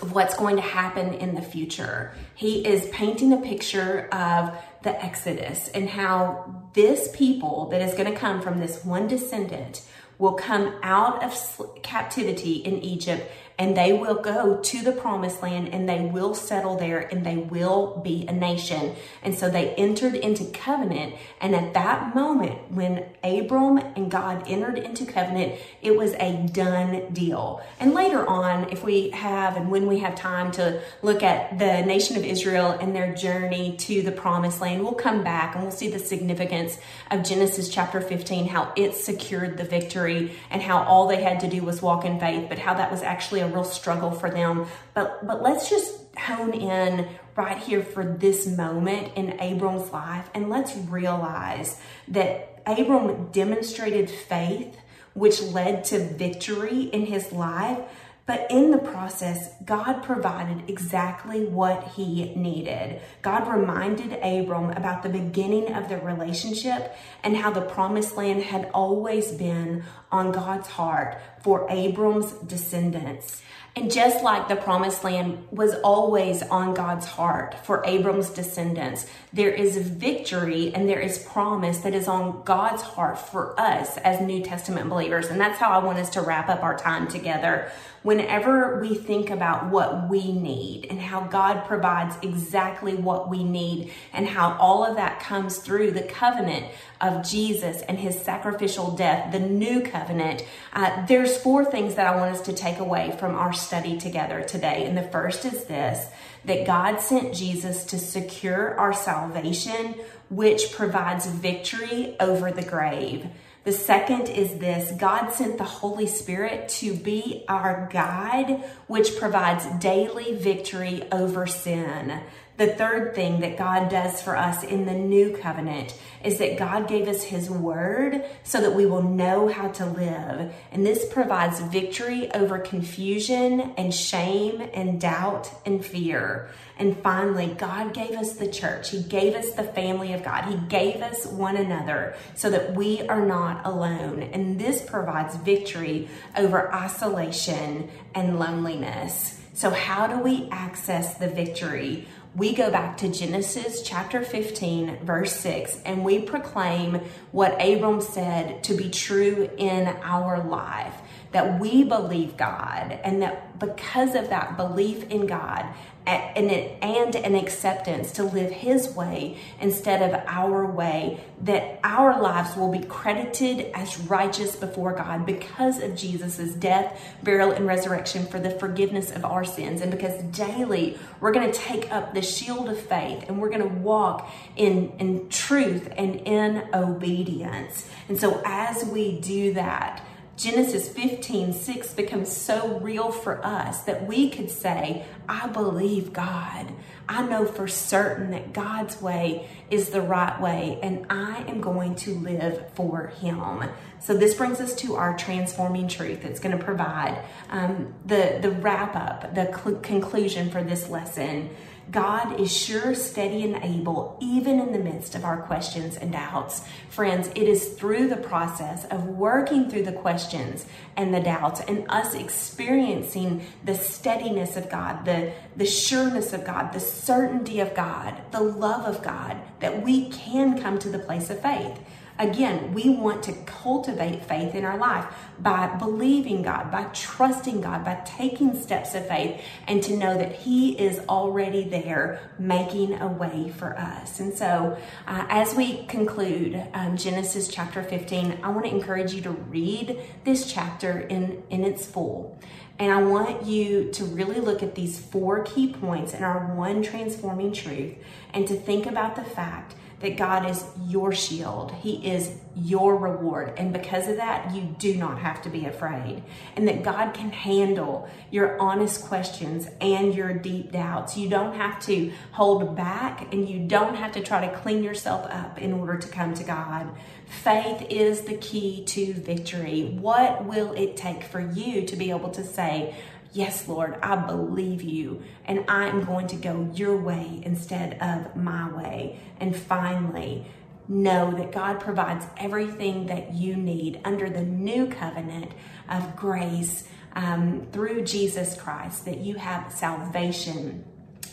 of 0.00 0.12
what's 0.12 0.36
going 0.36 0.56
to 0.56 0.62
happen 0.62 1.14
in 1.14 1.34
the 1.34 1.42
future. 1.42 2.14
He 2.34 2.66
is 2.66 2.88
painting 2.88 3.32
a 3.32 3.40
picture 3.40 4.08
of 4.12 4.56
the 4.82 5.04
Exodus 5.04 5.68
and 5.68 5.88
how 5.88 6.68
this 6.74 7.14
people 7.14 7.68
that 7.70 7.80
is 7.80 7.94
going 7.94 8.12
to 8.12 8.18
come 8.18 8.42
from 8.42 8.58
this 8.58 8.84
one 8.84 9.06
descendant 9.06 9.82
will 10.18 10.34
come 10.34 10.74
out 10.82 11.22
of 11.22 11.82
captivity 11.82 12.54
in 12.54 12.78
Egypt 12.82 13.30
and 13.58 13.76
they 13.76 13.92
will 13.92 14.14
go 14.14 14.58
to 14.60 14.82
the 14.82 14.92
promised 14.92 15.42
land 15.42 15.68
and 15.68 15.88
they 15.88 16.00
will 16.00 16.34
settle 16.34 16.76
there 16.76 17.00
and 17.00 17.24
they 17.24 17.36
will 17.36 18.00
be 18.02 18.26
a 18.26 18.32
nation. 18.32 18.94
And 19.22 19.34
so 19.34 19.50
they 19.50 19.74
entered 19.74 20.14
into 20.14 20.44
covenant. 20.46 21.14
And 21.40 21.54
at 21.54 21.74
that 21.74 22.14
moment, 22.14 22.72
when 22.72 23.04
Abram 23.22 23.78
and 23.78 24.10
God 24.10 24.44
entered 24.46 24.78
into 24.78 25.04
covenant, 25.04 25.60
it 25.82 25.96
was 25.96 26.14
a 26.14 26.48
done 26.52 27.12
deal. 27.12 27.62
And 27.78 27.94
later 27.94 28.26
on, 28.26 28.70
if 28.70 28.82
we 28.82 29.10
have 29.10 29.56
and 29.56 29.70
when 29.70 29.86
we 29.86 29.98
have 30.00 30.14
time 30.14 30.50
to 30.52 30.80
look 31.02 31.22
at 31.22 31.58
the 31.58 31.82
nation 31.82 32.16
of 32.16 32.24
Israel 32.24 32.70
and 32.70 32.94
their 32.94 33.14
journey 33.14 33.76
to 33.78 34.02
the 34.02 34.12
promised 34.12 34.60
land, 34.60 34.82
we'll 34.82 34.92
come 34.92 35.22
back 35.22 35.54
and 35.54 35.62
we'll 35.62 35.72
see 35.72 35.90
the 35.90 35.98
significance 35.98 36.78
of 37.10 37.22
Genesis 37.22 37.68
chapter 37.68 38.00
15, 38.00 38.48
how 38.48 38.72
it 38.76 38.94
secured 38.94 39.58
the 39.58 39.64
victory 39.64 40.32
and 40.50 40.62
how 40.62 40.82
all 40.84 41.06
they 41.06 41.22
had 41.22 41.40
to 41.40 41.48
do 41.48 41.62
was 41.62 41.82
walk 41.82 42.04
in 42.04 42.18
faith, 42.18 42.46
but 42.48 42.58
how 42.58 42.74
that 42.74 42.90
was 42.90 43.02
actually 43.02 43.41
a 43.42 43.48
real 43.48 43.64
struggle 43.64 44.10
for 44.10 44.30
them. 44.30 44.66
But 44.94 45.26
but 45.26 45.42
let's 45.42 45.68
just 45.68 46.00
hone 46.16 46.52
in 46.52 47.08
right 47.36 47.58
here 47.58 47.82
for 47.82 48.04
this 48.04 48.46
moment 48.46 49.12
in 49.16 49.40
Abram's 49.40 49.90
life 49.92 50.28
and 50.34 50.50
let's 50.50 50.76
realize 50.76 51.80
that 52.08 52.62
Abram 52.66 53.30
demonstrated 53.32 54.10
faith 54.10 54.76
which 55.14 55.42
led 55.42 55.84
to 55.84 55.98
victory 55.98 56.82
in 56.82 57.06
his 57.06 57.32
life. 57.32 57.78
But 58.24 58.46
in 58.50 58.70
the 58.70 58.78
process, 58.78 59.50
God 59.64 60.02
provided 60.02 60.70
exactly 60.70 61.44
what 61.44 61.88
he 61.88 62.32
needed. 62.36 63.00
God 63.20 63.48
reminded 63.48 64.12
Abram 64.22 64.70
about 64.70 65.02
the 65.02 65.08
beginning 65.08 65.74
of 65.74 65.88
the 65.88 65.98
relationship 65.98 66.94
and 67.24 67.36
how 67.36 67.50
the 67.50 67.62
promised 67.62 68.16
land 68.16 68.44
had 68.44 68.70
always 68.72 69.32
been 69.32 69.82
on 70.12 70.30
God's 70.30 70.68
heart 70.68 71.20
for 71.42 71.66
Abram's 71.68 72.32
descendants. 72.32 73.42
And 73.74 73.90
just 73.90 74.22
like 74.22 74.48
the 74.48 74.56
promised 74.56 75.02
land 75.02 75.46
was 75.50 75.74
always 75.76 76.42
on 76.42 76.74
God's 76.74 77.06
heart 77.06 77.54
for 77.64 77.82
Abram's 77.86 78.28
descendants, 78.28 79.06
there 79.32 79.50
is 79.50 79.78
victory 79.78 80.74
and 80.74 80.86
there 80.86 81.00
is 81.00 81.18
promise 81.18 81.78
that 81.78 81.94
is 81.94 82.06
on 82.06 82.42
God's 82.44 82.82
heart 82.82 83.18
for 83.18 83.58
us 83.58 83.96
as 83.98 84.20
New 84.20 84.42
Testament 84.42 84.90
believers. 84.90 85.28
And 85.28 85.40
that's 85.40 85.58
how 85.58 85.70
I 85.70 85.82
want 85.82 85.98
us 85.98 86.10
to 86.10 86.20
wrap 86.20 86.50
up 86.50 86.62
our 86.62 86.76
time 86.76 87.08
together 87.08 87.72
whenever 88.02 88.80
we 88.80 88.94
think 88.94 89.30
about 89.30 89.70
what 89.70 90.08
we 90.08 90.32
need 90.32 90.86
and 90.90 91.00
how 91.00 91.20
God 91.20 91.64
provides 91.66 92.16
exactly 92.22 92.94
what 92.94 93.30
we 93.30 93.44
need 93.44 93.92
and 94.12 94.26
how 94.26 94.56
all 94.58 94.84
of 94.84 94.96
that 94.96 95.20
comes 95.20 95.58
through 95.58 95.92
the 95.92 96.02
covenant 96.02 96.66
of 97.00 97.28
Jesus 97.28 97.82
and 97.82 97.98
his 97.98 98.20
sacrificial 98.20 98.96
death, 98.96 99.32
the 99.32 99.38
new 99.38 99.80
covenant, 99.82 100.44
uh, 100.72 101.06
there's 101.06 101.36
four 101.36 101.64
things 101.64 101.94
that 101.94 102.06
I 102.06 102.16
want 102.16 102.34
us 102.34 102.42
to 102.42 102.52
take 102.52 102.78
away 102.78 103.14
from 103.18 103.34
our 103.34 103.52
study 103.62 103.98
together 103.98 104.42
today. 104.42 104.84
And 104.86 104.96
the 104.96 105.02
first 105.02 105.44
is 105.44 105.64
this 105.64 106.06
that 106.44 106.66
God 106.66 107.00
sent 107.00 107.34
Jesus 107.34 107.84
to 107.84 107.98
secure 107.98 108.76
our 108.78 108.92
salvation, 108.92 109.94
which 110.28 110.72
provides 110.72 111.26
victory 111.26 112.16
over 112.18 112.50
the 112.50 112.64
grave. 112.64 113.26
The 113.64 113.72
second 113.72 114.28
is 114.28 114.58
this 114.58 114.90
God 114.98 115.30
sent 115.30 115.56
the 115.56 115.64
Holy 115.64 116.08
Spirit 116.08 116.68
to 116.80 116.94
be 116.94 117.44
our 117.48 117.88
guide, 117.92 118.64
which 118.88 119.16
provides 119.18 119.64
daily 119.78 120.34
victory 120.34 121.04
over 121.12 121.46
sin. 121.46 122.20
The 122.58 122.66
third 122.66 123.14
thing 123.14 123.40
that 123.40 123.56
God 123.56 123.88
does 123.88 124.20
for 124.20 124.36
us 124.36 124.62
in 124.62 124.84
the 124.84 124.92
new 124.92 125.36
covenant 125.38 125.94
is 126.22 126.38
that 126.38 126.58
God 126.58 126.86
gave 126.86 127.08
us 127.08 127.22
his 127.22 127.50
word 127.50 128.24
so 128.44 128.60
that 128.60 128.74
we 128.74 128.86
will 128.86 129.02
know 129.02 129.48
how 129.48 129.68
to 129.68 129.86
live. 129.86 130.52
And 130.70 130.86
this 130.86 131.10
provides 131.10 131.60
victory 131.60 132.30
over 132.32 132.58
confusion 132.58 133.72
and 133.76 133.92
shame 133.92 134.68
and 134.74 135.00
doubt 135.00 135.50
and 135.64 135.84
fear. 135.84 136.50
And 136.78 136.96
finally, 136.98 137.46
God 137.46 137.94
gave 137.94 138.12
us 138.12 138.34
the 138.34 138.50
church. 138.50 138.90
He 138.90 139.02
gave 139.02 139.34
us 139.34 139.52
the 139.52 139.64
family 139.64 140.12
of 140.12 140.22
God. 140.22 140.44
He 140.44 140.56
gave 140.68 141.00
us 141.00 141.26
one 141.26 141.56
another 141.56 142.14
so 142.34 142.50
that 142.50 142.74
we 142.74 143.00
are 143.08 143.24
not 143.24 143.64
alone. 143.66 144.22
And 144.22 144.58
this 144.58 144.82
provides 144.82 145.36
victory 145.36 146.08
over 146.36 146.72
isolation 146.72 147.88
and 148.14 148.38
loneliness. 148.38 149.38
So, 149.54 149.70
how 149.70 150.06
do 150.06 150.18
we 150.18 150.48
access 150.50 151.14
the 151.18 151.28
victory? 151.28 152.08
We 152.34 152.54
go 152.54 152.70
back 152.70 152.96
to 152.98 153.08
Genesis 153.08 153.82
chapter 153.82 154.22
15, 154.22 155.04
verse 155.04 155.36
6, 155.36 155.82
and 155.84 156.02
we 156.02 156.20
proclaim 156.20 157.02
what 157.30 157.52
Abram 157.62 158.00
said 158.00 158.64
to 158.64 158.74
be 158.74 158.88
true 158.88 159.50
in 159.58 159.88
our 160.02 160.42
life 160.42 160.94
that 161.32 161.58
we 161.58 161.82
believe 161.84 162.36
God, 162.36 162.98
and 163.04 163.22
that 163.22 163.58
because 163.58 164.14
of 164.14 164.28
that 164.30 164.56
belief 164.56 165.08
in 165.10 165.26
God, 165.26 165.66
and, 166.04 166.50
and 166.50 167.14
an 167.14 167.34
acceptance 167.36 168.12
to 168.12 168.24
live 168.24 168.50
his 168.50 168.92
way 168.94 169.38
instead 169.60 170.02
of 170.02 170.20
our 170.26 170.66
way, 170.66 171.20
that 171.42 171.78
our 171.84 172.20
lives 172.20 172.56
will 172.56 172.72
be 172.72 172.80
credited 172.80 173.70
as 173.72 173.98
righteous 174.00 174.56
before 174.56 174.92
God 174.92 175.24
because 175.24 175.80
of 175.80 175.94
Jesus' 175.94 176.54
death, 176.54 177.00
burial, 177.22 177.52
and 177.52 177.66
resurrection 177.66 178.26
for 178.26 178.40
the 178.40 178.50
forgiveness 178.50 179.12
of 179.12 179.24
our 179.24 179.44
sins. 179.44 179.80
And 179.80 179.92
because 179.92 180.20
daily 180.36 180.98
we're 181.20 181.32
going 181.32 181.50
to 181.50 181.56
take 181.56 181.92
up 181.92 182.14
the 182.14 182.22
shield 182.22 182.68
of 182.68 182.80
faith 182.80 183.24
and 183.28 183.40
we're 183.40 183.50
going 183.50 183.62
to 183.62 183.78
walk 183.78 184.28
in, 184.56 184.92
in 184.98 185.28
truth 185.28 185.88
and 185.96 186.16
in 186.16 186.64
obedience. 186.74 187.88
And 188.08 188.18
so 188.18 188.42
as 188.44 188.84
we 188.84 189.20
do 189.20 189.54
that, 189.54 190.04
Genesis 190.36 190.88
15, 190.88 191.52
6 191.52 191.94
becomes 191.94 192.34
so 192.34 192.78
real 192.78 193.12
for 193.12 193.44
us 193.44 193.82
that 193.84 194.06
we 194.06 194.30
could 194.30 194.50
say, 194.50 195.04
I 195.28 195.46
believe 195.48 196.12
God. 196.12 196.72
I 197.08 197.26
know 197.26 197.44
for 197.44 197.68
certain 197.68 198.30
that 198.30 198.52
God's 198.52 199.00
way 199.02 199.48
is 199.70 199.90
the 199.90 200.00
right 200.00 200.40
way, 200.40 200.78
and 200.82 201.06
I 201.10 201.44
am 201.48 201.60
going 201.60 201.94
to 201.96 202.14
live 202.14 202.70
for 202.74 203.08
Him. 203.08 203.64
So 204.00 204.16
this 204.16 204.34
brings 204.34 204.60
us 204.60 204.74
to 204.76 204.96
our 204.96 205.16
transforming 205.16 205.88
truth. 205.88 206.24
It's 206.24 206.40
going 206.40 206.56
to 206.56 206.64
provide 206.64 207.22
um, 207.50 207.94
the 208.06 208.38
the 208.40 208.50
wrap 208.50 208.96
up, 208.96 209.34
the 209.34 209.46
cl- 209.56 209.80
conclusion 209.80 210.50
for 210.50 210.62
this 210.62 210.88
lesson. 210.88 211.50
God 211.90 212.40
is 212.40 212.54
sure, 212.54 212.94
steady, 212.94 213.44
and 213.44 213.62
able, 213.62 214.16
even 214.20 214.60
in 214.60 214.72
the 214.72 214.78
midst 214.78 215.14
of 215.14 215.24
our 215.24 215.42
questions 215.42 215.96
and 215.96 216.12
doubts. 216.12 216.62
Friends, 216.88 217.28
it 217.28 217.48
is 217.48 217.74
through 217.74 218.08
the 218.08 218.16
process 218.16 218.84
of 218.86 219.06
working 219.06 219.68
through 219.68 219.82
the 219.82 219.92
questions 219.92 220.64
and 220.96 221.12
the 221.12 221.20
doubts 221.20 221.60
and 221.60 221.84
us 221.88 222.14
experiencing 222.14 223.44
the 223.64 223.74
steadiness 223.74 224.56
of 224.56 224.70
God, 224.70 225.04
the, 225.04 225.32
the 225.56 225.66
sureness 225.66 226.32
of 226.32 226.44
God, 226.44 226.72
the 226.72 226.80
certainty 226.80 227.60
of 227.60 227.74
God, 227.74 228.14
the 228.30 228.40
love 228.40 228.86
of 228.86 229.02
God, 229.02 229.40
that 229.60 229.82
we 229.82 230.08
can 230.10 230.60
come 230.60 230.78
to 230.78 230.88
the 230.88 230.98
place 230.98 231.30
of 231.30 231.40
faith. 231.40 231.78
Again, 232.18 232.74
we 232.74 232.90
want 232.90 233.22
to 233.24 233.32
cultivate 233.46 234.24
faith 234.24 234.54
in 234.54 234.64
our 234.64 234.76
life 234.76 235.06
by 235.38 235.74
believing 235.76 236.42
God, 236.42 236.70
by 236.70 236.84
trusting 236.92 237.62
God, 237.62 237.84
by 237.84 238.00
taking 238.04 238.60
steps 238.60 238.94
of 238.94 239.08
faith, 239.08 239.40
and 239.66 239.82
to 239.82 239.96
know 239.96 240.16
that 240.16 240.32
He 240.32 240.78
is 240.78 241.00
already 241.08 241.64
there 241.64 242.30
making 242.38 243.00
a 243.00 243.08
way 243.08 243.50
for 243.56 243.76
us. 243.78 244.20
And 244.20 244.34
so, 244.34 244.78
uh, 245.06 245.26
as 245.28 245.54
we 245.54 245.84
conclude 245.86 246.62
um, 246.74 246.96
Genesis 246.96 247.48
chapter 247.48 247.82
15, 247.82 248.40
I 248.42 248.48
want 248.50 248.66
to 248.66 248.70
encourage 248.70 249.14
you 249.14 249.22
to 249.22 249.30
read 249.30 249.98
this 250.24 250.50
chapter 250.52 251.00
in, 251.00 251.42
in 251.50 251.64
its 251.64 251.86
full. 251.86 252.38
And 252.78 252.90
I 252.90 253.02
want 253.02 253.46
you 253.46 253.90
to 253.92 254.04
really 254.04 254.40
look 254.40 254.62
at 254.62 254.74
these 254.74 254.98
four 254.98 255.44
key 255.44 255.72
points 255.72 256.14
in 256.14 256.24
our 256.24 256.54
one 256.54 256.82
transforming 256.82 257.52
truth 257.52 257.94
and 258.32 258.46
to 258.48 258.54
think 258.54 258.86
about 258.86 259.14
the 259.14 259.22
fact 259.22 259.74
that 260.02 260.16
God 260.16 260.50
is 260.50 260.64
your 260.86 261.12
shield. 261.12 261.72
He 261.72 262.06
is 262.06 262.36
your 262.54 262.96
reward. 262.96 263.54
And 263.56 263.72
because 263.72 264.08
of 264.08 264.16
that, 264.16 264.54
you 264.54 264.74
do 264.78 264.96
not 264.96 265.18
have 265.20 265.40
to 265.42 265.48
be 265.48 265.64
afraid. 265.64 266.22
And 266.56 266.68
that 266.68 266.82
God 266.82 267.14
can 267.14 267.30
handle 267.30 268.08
your 268.30 268.60
honest 268.60 269.04
questions 269.06 269.68
and 269.80 270.14
your 270.14 270.34
deep 270.34 270.72
doubts. 270.72 271.16
You 271.16 271.28
don't 271.28 271.54
have 271.54 271.80
to 271.86 272.12
hold 272.32 272.76
back 272.76 273.32
and 273.32 273.48
you 273.48 273.60
don't 273.66 273.94
have 273.94 274.12
to 274.12 274.22
try 274.22 274.46
to 274.46 274.54
clean 274.58 274.82
yourself 274.82 275.26
up 275.30 275.58
in 275.58 275.72
order 275.72 275.96
to 275.96 276.08
come 276.08 276.34
to 276.34 276.44
God. 276.44 276.90
Faith 277.26 277.86
is 277.88 278.22
the 278.22 278.36
key 278.36 278.84
to 278.84 279.14
victory. 279.14 279.96
What 279.98 280.44
will 280.44 280.72
it 280.74 280.96
take 280.96 281.24
for 281.24 281.40
you 281.40 281.86
to 281.86 281.96
be 281.96 282.10
able 282.10 282.30
to 282.30 282.44
say, 282.44 282.94
Yes, 283.32 283.66
Lord, 283.66 283.98
I 284.02 284.16
believe 284.16 284.82
you, 284.82 285.22
and 285.46 285.64
I'm 285.66 286.04
going 286.04 286.26
to 286.28 286.36
go 286.36 286.70
your 286.74 286.96
way 286.98 287.40
instead 287.44 287.98
of 288.02 288.36
my 288.36 288.70
way. 288.70 289.20
And 289.40 289.56
finally, 289.56 290.46
know 290.86 291.30
that 291.32 291.50
God 291.50 291.80
provides 291.80 292.26
everything 292.36 293.06
that 293.06 293.32
you 293.32 293.56
need 293.56 294.00
under 294.04 294.28
the 294.28 294.42
new 294.42 294.86
covenant 294.86 295.52
of 295.88 296.14
grace 296.14 296.86
um, 297.14 297.66
through 297.72 298.04
Jesus 298.04 298.54
Christ, 298.54 299.06
that 299.06 299.18
you 299.18 299.36
have 299.36 299.72
salvation 299.72 300.84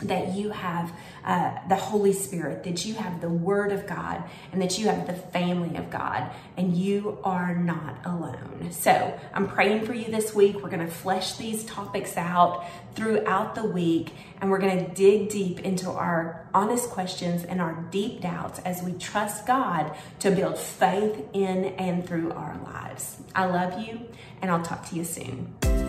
that 0.04 0.34
you 0.34 0.52
have 0.52 0.92
uh, 1.26 1.58
the 1.68 1.76
Holy 1.76 2.14
Spirit, 2.14 2.64
that 2.64 2.86
you 2.86 2.94
have 2.96 3.22
the 3.22 3.30
Word 3.30 3.72
of 3.72 3.86
God, 3.88 4.24
and 4.52 4.62
that 4.62 4.80
you 4.80 4.88
have 4.88 5.08
the 5.08 5.14
family 5.14 5.76
of 5.78 5.90
God, 5.90 6.32
and 6.58 6.76
you 6.76 7.20
are 7.24 7.56
not 7.56 7.98
alone. 8.06 8.70
So 8.72 9.20
I'm 9.34 9.48
praying 9.48 9.86
for 9.86 9.94
you 9.94 10.06
this 10.06 10.34
week. 10.34 10.62
We're 10.62 10.70
going 10.70 10.86
to 10.86 10.92
flesh 10.92 11.36
these 11.36 11.64
topics 11.66 12.18
out 12.18 12.66
throughout 12.96 13.56
the 13.56 13.66
week, 13.66 14.14
and 14.42 14.50
we're 14.50 14.60
going 14.60 14.86
to 14.86 14.94
dig 14.94 15.30
deep 15.30 15.60
into 15.62 15.90
our 15.90 16.48
honest 16.54 16.90
questions 16.90 17.44
and 17.44 17.62
our 17.62 17.74
deep 17.92 18.22
doubts 18.22 18.60
as 18.60 18.82
we 18.82 18.94
trust 18.94 19.46
God 19.46 19.96
to 20.20 20.32
build 20.32 20.58
faith 20.58 21.26
in 21.34 21.66
and 21.66 22.06
through 22.08 22.32
our 22.32 22.60
lives. 22.64 23.18
I 23.36 23.46
love 23.46 23.80
you, 23.86 24.02
and 24.42 24.50
I'll 24.50 24.64
talk 24.64 24.88
to 24.90 24.96
you 24.96 25.04
soon. 25.04 25.89